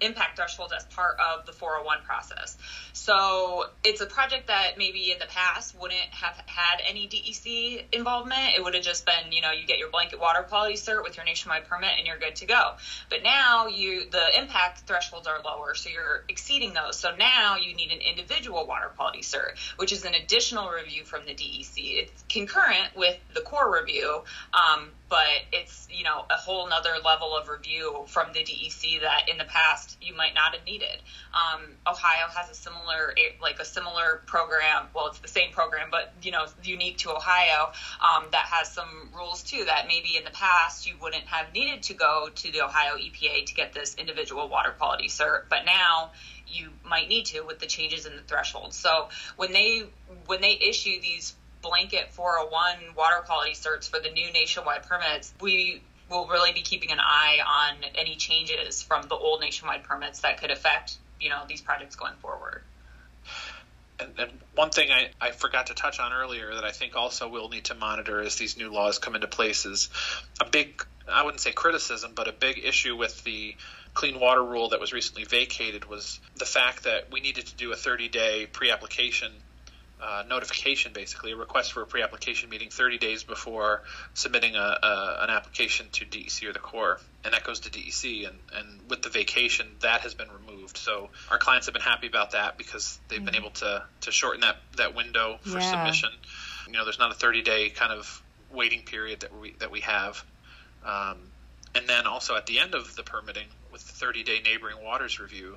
impact 0.00 0.36
thresholds 0.36 0.72
as 0.72 0.84
part 0.84 1.16
of 1.18 1.46
the 1.46 1.52
401 1.52 1.98
process. 2.04 2.56
So 2.92 3.66
it's 3.84 4.00
a 4.00 4.06
project 4.06 4.48
that 4.48 4.78
maybe 4.78 5.12
in 5.12 5.18
the 5.18 5.26
past 5.26 5.78
wouldn't 5.78 6.00
have 6.10 6.42
had 6.46 6.80
any 6.88 7.08
DEC 7.08 7.84
involvement. 7.92 8.56
It 8.56 8.62
would 8.62 8.74
have 8.74 8.84
just 8.84 9.06
been, 9.06 9.32
you 9.32 9.40
know, 9.40 9.52
you 9.52 9.66
get 9.66 9.78
your 9.78 9.90
blanket 9.90 10.20
water 10.20 10.42
quality 10.42 10.74
cert 10.74 11.02
with 11.02 11.16
your 11.16 11.24
nationwide 11.24 11.64
permit 11.64 11.90
and 11.98 12.06
you're 12.06 12.18
good 12.18 12.36
to 12.36 12.46
go. 12.46 12.72
But 13.10 13.22
now 13.22 13.66
you 13.66 14.08
the 14.10 14.38
impact 14.38 14.80
thresholds 14.80 15.26
are 15.26 15.40
lower, 15.44 15.74
so 15.74 15.88
you're 15.88 16.24
exceeding 16.28 16.74
those. 16.74 16.98
So 16.98 17.14
now 17.16 17.56
you 17.56 17.74
need 17.74 17.92
an 17.92 18.00
individual 18.00 18.66
water 18.66 18.90
quality 18.96 19.20
cert, 19.20 19.58
which 19.76 19.92
is 19.92 20.04
an 20.04 20.14
additional 20.14 20.70
review 20.70 21.04
from 21.04 21.24
the 21.26 21.34
DEC. 21.34 21.72
It's 21.76 22.24
concurrent 22.28 22.96
with 22.96 23.18
the 23.34 23.40
Corps 23.40 23.72
review, 23.80 24.22
um, 24.52 24.90
but 25.08 25.26
it's 25.52 25.86
you 25.90 26.04
know 26.04 26.24
a 26.30 26.34
whole 26.34 26.68
nother 26.68 26.94
level 27.04 27.36
of 27.36 27.48
review 27.48 28.04
from 28.06 28.32
the 28.32 28.40
DEC 28.40 29.00
that 29.02 29.28
in 29.28 29.38
the 29.38 29.44
past 29.44 29.96
you 30.00 30.14
might 30.14 30.34
not 30.34 30.54
have 30.54 30.64
needed. 30.64 31.02
Um, 31.32 31.62
Ohio 31.86 32.28
has 32.34 32.50
a 32.50 32.54
similar 32.54 33.14
like 33.40 33.58
a 33.60 33.64
similar 33.64 34.22
program. 34.26 34.88
Well, 34.94 35.08
it's 35.08 35.18
the 35.18 35.28
same 35.28 35.52
program, 35.52 35.88
but 35.90 36.12
you 36.22 36.32
know 36.32 36.46
unique 36.62 36.98
to 36.98 37.10
Ohio 37.10 37.72
um, 38.00 38.26
that 38.32 38.46
has 38.46 38.72
some 38.72 39.10
rules 39.14 39.42
too 39.42 39.64
that 39.66 39.86
maybe 39.86 40.16
in 40.16 40.24
the 40.24 40.30
past 40.30 40.86
you 40.86 40.94
wouldn't 41.00 41.26
have 41.26 41.52
needed 41.52 41.82
to 41.84 41.94
go 41.94 42.28
to 42.34 42.52
the 42.52 42.62
Ohio 42.62 42.96
EPA 42.96 43.46
to 43.46 43.54
get 43.54 43.72
this 43.72 43.94
individual 43.94 44.48
water 44.48 44.74
quality 44.76 45.08
cert, 45.08 45.44
but 45.48 45.64
now 45.64 46.10
you 46.48 46.70
might 46.84 47.08
need 47.08 47.26
to 47.26 47.40
with 47.42 47.58
the 47.58 47.66
changes 47.66 48.06
in 48.06 48.16
the 48.16 48.22
threshold. 48.22 48.74
So 48.74 49.08
when 49.36 49.52
they 49.52 49.84
when 50.26 50.40
they 50.40 50.58
issue 50.60 51.00
these 51.00 51.34
blanket 51.68 52.12
401 52.12 52.94
water 52.96 53.22
quality 53.24 53.52
certs 53.52 53.88
for 53.88 54.00
the 54.00 54.10
new 54.10 54.32
nationwide 54.32 54.84
permits, 54.84 55.32
we 55.40 55.82
will 56.10 56.26
really 56.26 56.52
be 56.52 56.62
keeping 56.62 56.92
an 56.92 57.00
eye 57.00 57.38
on 57.44 57.84
any 57.94 58.16
changes 58.16 58.82
from 58.82 59.08
the 59.08 59.14
old 59.14 59.40
nationwide 59.40 59.84
permits 59.84 60.20
that 60.20 60.40
could 60.40 60.50
affect, 60.50 60.96
you 61.20 61.28
know, 61.28 61.42
these 61.48 61.60
projects 61.60 61.96
going 61.96 62.14
forward. 62.20 62.62
And, 63.98 64.12
and, 64.18 64.30
one 64.54 64.70
thing 64.70 64.90
I, 64.90 65.10
I 65.20 65.30
forgot 65.32 65.66
to 65.66 65.74
touch 65.74 66.00
on 66.00 66.12
earlier 66.12 66.54
that 66.54 66.64
I 66.64 66.70
think 66.70 66.96
also 66.96 67.28
we'll 67.28 67.48
need 67.48 67.64
to 67.66 67.74
monitor 67.74 68.20
as 68.20 68.36
these 68.36 68.56
new 68.56 68.72
laws 68.72 68.98
come 68.98 69.14
into 69.14 69.26
place 69.26 69.66
is 69.66 69.90
a 70.40 70.46
big, 70.46 70.82
I 71.10 71.24
wouldn't 71.24 71.40
say 71.40 71.52
criticism, 71.52 72.12
but 72.14 72.28
a 72.28 72.32
big 72.32 72.58
issue 72.64 72.96
with 72.96 73.22
the 73.24 73.56
clean 73.92 74.20
water 74.20 74.42
rule 74.44 74.70
that 74.70 74.80
was 74.80 74.92
recently 74.92 75.24
vacated 75.24 75.86
was 75.86 76.20
the 76.36 76.44
fact 76.44 76.84
that 76.84 77.10
we 77.10 77.20
needed 77.20 77.46
to 77.46 77.56
do 77.56 77.72
a 77.72 77.76
30 77.76 78.08
day 78.08 78.46
pre 78.46 78.70
application 78.70 79.32
uh, 80.00 80.24
notification, 80.28 80.92
basically 80.92 81.32
a 81.32 81.36
request 81.36 81.72
for 81.72 81.82
a 81.82 81.86
pre-application 81.86 82.50
meeting 82.50 82.68
30 82.68 82.98
days 82.98 83.24
before 83.24 83.82
submitting 84.14 84.54
a, 84.54 84.58
a, 84.58 85.18
an 85.22 85.30
application 85.30 85.86
to 85.92 86.04
DEC 86.04 86.44
or 86.44 86.52
the 86.52 86.58
Corps, 86.58 87.00
and 87.24 87.32
that 87.32 87.44
goes 87.44 87.60
to 87.60 87.70
DEC. 87.70 88.28
And, 88.28 88.36
and 88.54 88.90
with 88.90 89.02
the 89.02 89.08
vacation, 89.08 89.66
that 89.80 90.02
has 90.02 90.14
been 90.14 90.28
removed. 90.28 90.76
So 90.76 91.08
our 91.30 91.38
clients 91.38 91.66
have 91.66 91.72
been 91.72 91.82
happy 91.82 92.06
about 92.06 92.32
that 92.32 92.58
because 92.58 92.98
they've 93.08 93.18
mm-hmm. 93.18 93.26
been 93.26 93.36
able 93.36 93.50
to 93.50 93.84
to 94.02 94.12
shorten 94.12 94.42
that 94.42 94.56
that 94.76 94.94
window 94.94 95.38
for 95.42 95.58
yeah. 95.58 95.70
submission. 95.70 96.10
You 96.66 96.74
know, 96.74 96.84
there's 96.84 96.98
not 96.98 97.10
a 97.10 97.14
30 97.14 97.42
day 97.42 97.70
kind 97.70 97.92
of 97.92 98.22
waiting 98.52 98.82
period 98.82 99.20
that 99.20 99.38
we 99.38 99.52
that 99.60 99.70
we 99.70 99.80
have. 99.80 100.22
Um, 100.84 101.16
and 101.74 101.88
then 101.88 102.06
also 102.06 102.36
at 102.36 102.46
the 102.46 102.58
end 102.58 102.74
of 102.74 102.96
the 102.96 103.02
permitting 103.02 103.46
with 103.72 103.86
the 103.86 103.92
30 103.92 104.24
day 104.24 104.40
neighboring 104.44 104.82
waters 104.82 105.20
review, 105.20 105.56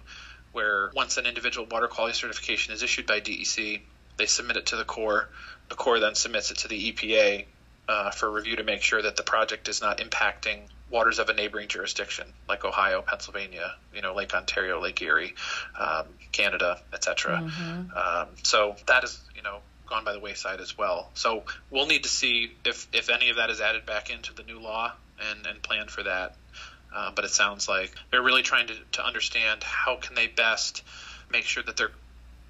where 0.52 0.92
once 0.96 1.18
an 1.18 1.26
individual 1.26 1.68
water 1.70 1.88
quality 1.88 2.16
certification 2.16 2.74
is 2.74 2.84
issued 2.84 3.06
by 3.06 3.20
DEC, 3.22 3.82
they 4.20 4.28
submit 4.28 4.58
it 4.58 4.68
to 4.68 4.76
the 4.76 4.86
Corps. 4.86 5.28
The 5.70 5.76
Corps 5.76 6.00
then 6.00 6.14
submits 6.14 6.52
it 6.52 6.60
to 6.60 6.68
the 6.68 6.92
EPA 6.92 7.46
uh, 7.88 8.12
for 8.12 8.30
review 8.30 8.58
to 8.58 8.64
make 8.64 8.84
sure 8.84 9.02
that 9.02 9.16
the 9.16 9.24
project 9.24 9.68
is 9.68 9.82
not 9.82 9.98
impacting 9.98 10.60
waters 10.92 11.20
of 11.20 11.30
a 11.30 11.34
neighboring 11.34 11.68
jurisdiction 11.68 12.26
like 12.48 12.66
Ohio, 12.66 13.02
Pennsylvania, 13.02 13.74
you 13.94 14.02
know, 14.02 14.14
Lake 14.14 14.34
Ontario, 14.34 14.82
Lake 14.82 15.02
Erie, 15.02 15.34
um, 15.80 16.06
Canada, 16.32 16.80
etc. 16.94 17.42
Mm-hmm. 17.44 17.98
Um, 17.98 18.28
so 18.44 18.76
that 18.88 19.04
is, 19.04 19.20
you 19.36 19.42
know, 19.42 19.60
gone 19.88 20.04
by 20.04 20.14
the 20.14 20.20
wayside 20.20 20.62
as 20.62 20.78
well. 20.78 21.10
So 21.16 21.44
we'll 21.72 21.88
need 21.88 22.04
to 22.04 22.10
see 22.10 22.52
if, 22.66 22.88
if 22.94 23.10
any 23.10 23.30
of 23.30 23.38
that 23.38 23.50
is 23.50 23.62
added 23.62 23.86
back 23.86 24.10
into 24.10 24.34
the 24.34 24.44
new 24.44 24.60
law 24.60 24.94
and, 25.32 25.46
and 25.46 25.62
plan 25.62 25.88
for 25.88 26.04
that. 26.04 26.36
Uh, 26.96 27.12
but 27.16 27.26
it 27.26 27.32
sounds 27.32 27.68
like 27.68 27.92
they're 28.12 28.22
really 28.22 28.42
trying 28.42 28.68
to, 28.68 28.74
to 28.94 29.06
understand 29.06 29.64
how 29.64 29.96
can 29.96 30.16
they 30.16 30.28
best 30.28 30.84
make 31.32 31.44
sure 31.44 31.62
that 31.64 31.78
they're 31.78 31.92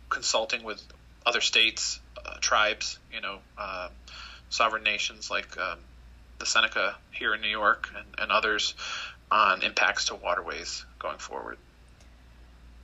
consulting 0.09 0.63
with 0.63 0.81
other 1.29 1.41
states, 1.41 1.99
uh, 2.25 2.37
tribes, 2.41 2.97
you 3.13 3.21
know, 3.21 3.37
uh, 3.55 3.89
sovereign 4.49 4.83
nations 4.83 5.29
like 5.29 5.59
um, 5.59 5.77
the 6.39 6.45
Seneca 6.45 6.95
here 7.11 7.35
in 7.35 7.41
New 7.41 7.49
York 7.49 7.87
and, 7.95 8.07
and 8.17 8.31
others 8.31 8.73
on 9.31 9.61
impacts 9.61 10.05
to 10.05 10.15
waterways 10.15 10.85
going 10.97 11.19
forward. 11.19 11.59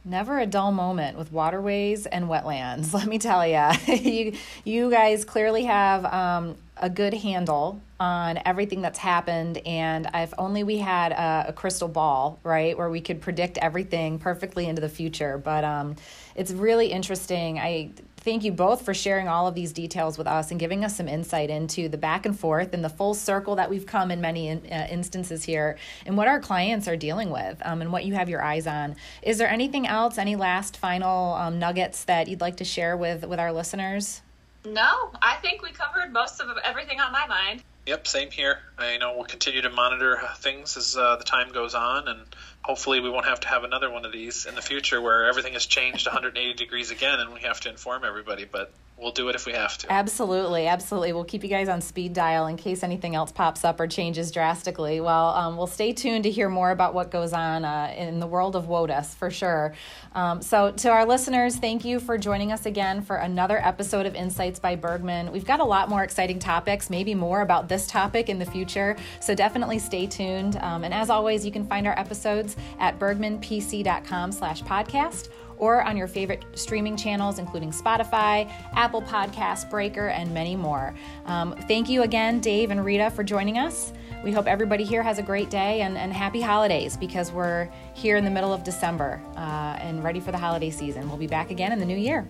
Never 0.08 0.38
a 0.38 0.46
dull 0.46 0.72
moment 0.72 1.18
with 1.18 1.32
waterways 1.32 2.06
and 2.06 2.26
wetlands. 2.26 2.94
Let 2.94 3.08
me 3.08 3.18
tell 3.18 3.48
you, 3.48 3.72
you 3.96 4.38
you 4.64 4.92
guys 4.92 5.26
clearly 5.26 5.64
have 5.64 6.06
um, 6.06 6.56
a 6.78 6.92
good 6.92 7.16
handle 7.16 7.82
on 8.00 8.40
everything 8.46 8.82
that's 8.84 9.00
happened. 9.00 9.58
And 9.66 10.08
if 10.14 10.32
only 10.38 10.64
we 10.64 10.78
had 10.78 11.12
a, 11.12 11.46
a, 11.48 11.54
crystal 11.54 11.88
ball, 11.88 12.38
right, 12.44 12.78
where 12.78 12.90
we 12.90 13.02
could 13.02 13.22
predict 13.22 13.58
everything 13.58 14.20
perfectly 14.20 14.68
into 14.68 14.82
the 14.82 14.90
future. 14.90 15.40
But 15.40 15.64
um, 15.64 15.96
it's 16.36 16.52
really 16.52 16.92
interesting. 16.92 17.58
I 17.58 17.90
thank 18.26 18.44
you 18.44 18.52
both 18.52 18.82
for 18.84 18.94
sharing 18.94 19.28
all 19.28 19.48
of 19.48 19.54
these 19.54 19.72
details 19.72 20.18
with 20.18 20.26
us 20.26 20.50
and 20.50 20.60
giving 20.60 20.84
us 20.84 20.98
some 20.98 21.08
insight 21.08 21.52
into 21.52 21.88
the 21.88 21.98
back 21.98 22.26
and 22.26 22.38
forth 22.38 22.74
and 22.74 22.84
the 22.84 22.90
full 22.90 23.14
circle 23.14 23.56
that 23.56 23.70
we've 23.70 23.86
come 23.86 24.10
in 24.10 24.20
many 24.20 24.48
in, 24.48 24.58
uh, 24.72 24.88
instances 24.90 25.44
here 25.44 25.78
and 26.08 26.18
what 26.18 26.28
our 26.28 26.40
clients 26.40 26.88
are 26.88 26.98
dealing 26.98 27.30
with 27.30 27.62
um, 27.64 27.82
and 27.82 27.92
what 27.92 28.04
you 28.04 28.16
have 28.16 28.28
your 28.28 28.44
eyes 28.44 28.66
on. 28.66 28.96
Is 29.22 29.38
there 29.38 29.48
anything 29.48 29.86
else, 29.86 30.18
any 30.18 30.36
last 30.36 30.76
final 30.76 31.36
um, 31.36 31.60
nuggets 31.60 32.04
that 32.06 32.28
you'd 32.28 32.42
like 32.42 32.58
to 32.58 32.66
share 32.66 32.98
with, 32.98 33.24
with 33.26 33.40
our 33.40 33.54
listeners? 33.54 34.24
No, 34.66 35.12
I 35.22 35.36
think 35.44 35.62
we 35.62 35.70
covered 35.70 36.12
most 36.12 36.42
of 36.42 36.50
everything 36.64 37.00
on 37.00 37.12
my 37.12 37.28
mind. 37.28 37.62
Yep, 37.86 38.08
same 38.08 38.32
here. 38.32 38.62
I 38.80 38.98
know 38.98 39.16
we'll 39.16 39.26
continue 39.26 39.62
to 39.62 39.70
monitor 39.70 40.20
things 40.38 40.76
as 40.76 40.98
uh, 40.98 41.18
the 41.18 41.24
time 41.24 41.52
goes 41.52 41.76
on, 41.76 42.08
and 42.08 42.22
hopefully 42.66 43.00
we 43.00 43.12
won't 43.12 43.28
have 43.28 43.40
to 43.40 43.48
have 43.48 43.64
another 43.64 43.92
one 43.92 44.06
of 44.06 44.12
these 44.12 44.48
in 44.48 44.56
the 44.56 44.62
future 44.62 45.00
where 45.00 45.26
everything 45.26 45.54
has 45.54 45.68
changed 45.68 46.08
180 46.08 46.56
degrees 46.56 46.90
again 46.90 47.20
and 47.20 47.32
we 47.32 47.42
have 47.42 47.60
to 47.60 47.70
inform 47.70 48.04
everybody. 48.04 48.46
But 48.46 48.74
we'll 48.98 49.12
do 49.12 49.28
it 49.30 49.36
if 49.36 49.46
we 49.46 49.54
have 49.54 49.78
to. 49.78 49.92
Absolutely, 49.92 50.68
absolutely. 50.68 51.14
We'll 51.14 51.26
keep 51.26 51.44
you 51.44 51.50
guys 51.50 51.68
on 51.68 51.82
speed 51.82 52.14
dial 52.14 52.48
in 52.48 52.58
case 52.58 52.84
anything 52.84 53.16
else 53.16 53.32
pops 53.32 53.66
up 53.66 53.80
or 53.80 53.88
changes 53.88 54.32
drastically. 54.32 55.00
Well, 55.02 55.30
um, 55.30 55.58
we'll 55.58 55.68
stay 55.68 55.94
tuned 55.94 56.24
to 56.24 56.32
hear 56.32 56.50
more 56.50 56.72
about 56.72 56.94
what 56.94 57.12
goes 57.12 57.34
on 57.34 57.66
uh, 57.66 57.94
in 57.96 58.20
the 58.20 58.28
world 58.28 58.56
of 58.56 58.66
WOTUS 58.66 59.16
for 59.16 59.30
sure. 59.30 59.74
Um, 60.14 60.42
so, 60.42 60.72
to 60.72 60.90
our 60.90 61.06
listeners, 61.06 61.58
thank 61.58 61.84
you 61.84 62.00
for 62.00 62.18
joining 62.18 62.52
us 62.52 62.66
again 62.66 63.02
for 63.02 63.18
another 63.18 63.60
episode 63.64 64.06
of 64.06 64.16
Insights 64.16 64.60
by 64.60 64.76
Bergman. 64.76 65.32
We've 65.32 65.46
got 65.46 65.60
a 65.60 65.66
lot 65.66 65.90
more 65.90 66.04
exciting 66.04 66.40
topics, 66.40 66.90
maybe 66.90 67.14
more 67.14 67.42
about 67.42 67.68
this 67.68 67.88
topic 67.88 68.30
in 68.30 68.40
the 68.40 68.46
future. 68.46 68.96
So, 69.20 69.36
definitely 69.36 69.80
stay 69.80 70.08
tuned. 70.08 70.56
Um, 70.58 70.86
and 70.86 70.94
as 70.94 71.10
always, 71.10 71.46
you 71.46 71.52
can 71.52 71.68
find 71.68 71.86
our 71.86 72.00
episodes 72.00 72.56
at 72.80 72.98
bergmanpc.com/podcast 72.98 75.30
or 75.58 75.84
on 75.84 75.98
your 75.98 76.08
favorite 76.08 76.46
streaming 76.54 76.98
channels, 76.98 77.40
including 77.40 77.72
Spotify, 77.72 78.52
Apple 78.74 79.02
Podcasts, 79.02 79.70
Breaker, 79.70 80.08
and 80.08 80.34
many 80.34 80.56
more. 80.56 80.94
Um, 81.26 81.56
thank 81.68 81.90
you 81.90 82.04
again, 82.04 82.40
Dave 82.40 82.72
and 82.72 82.84
Rita, 82.84 83.12
for 83.12 83.24
joining 83.24 83.58
us. 83.58 83.94
We 84.24 84.32
hope 84.32 84.48
everybody 84.48 84.84
here 84.84 85.04
has 85.04 85.20
a 85.20 85.24
great 85.24 85.50
day 85.50 85.82
and, 85.82 85.98
and 85.98 86.12
happy 86.12 86.42
holidays 86.42 86.98
because 86.98 87.32
we're 87.32 87.70
here 87.94 88.18
in 88.18 88.26
the 88.26 88.32
middle 88.32 88.52
of 88.52 88.64
December 88.64 89.22
uh, 89.36 89.78
and 89.80 90.04
ready 90.04 90.20
for 90.20 90.32
the 90.32 90.38
holiday 90.38 90.72
season. 90.72 91.08
We'll 91.08 91.18
be 91.18 91.28
back 91.28 91.52
again 91.52 91.72
in 91.72 91.80
the 91.80 91.86
new 91.86 91.98
year. 91.98 92.28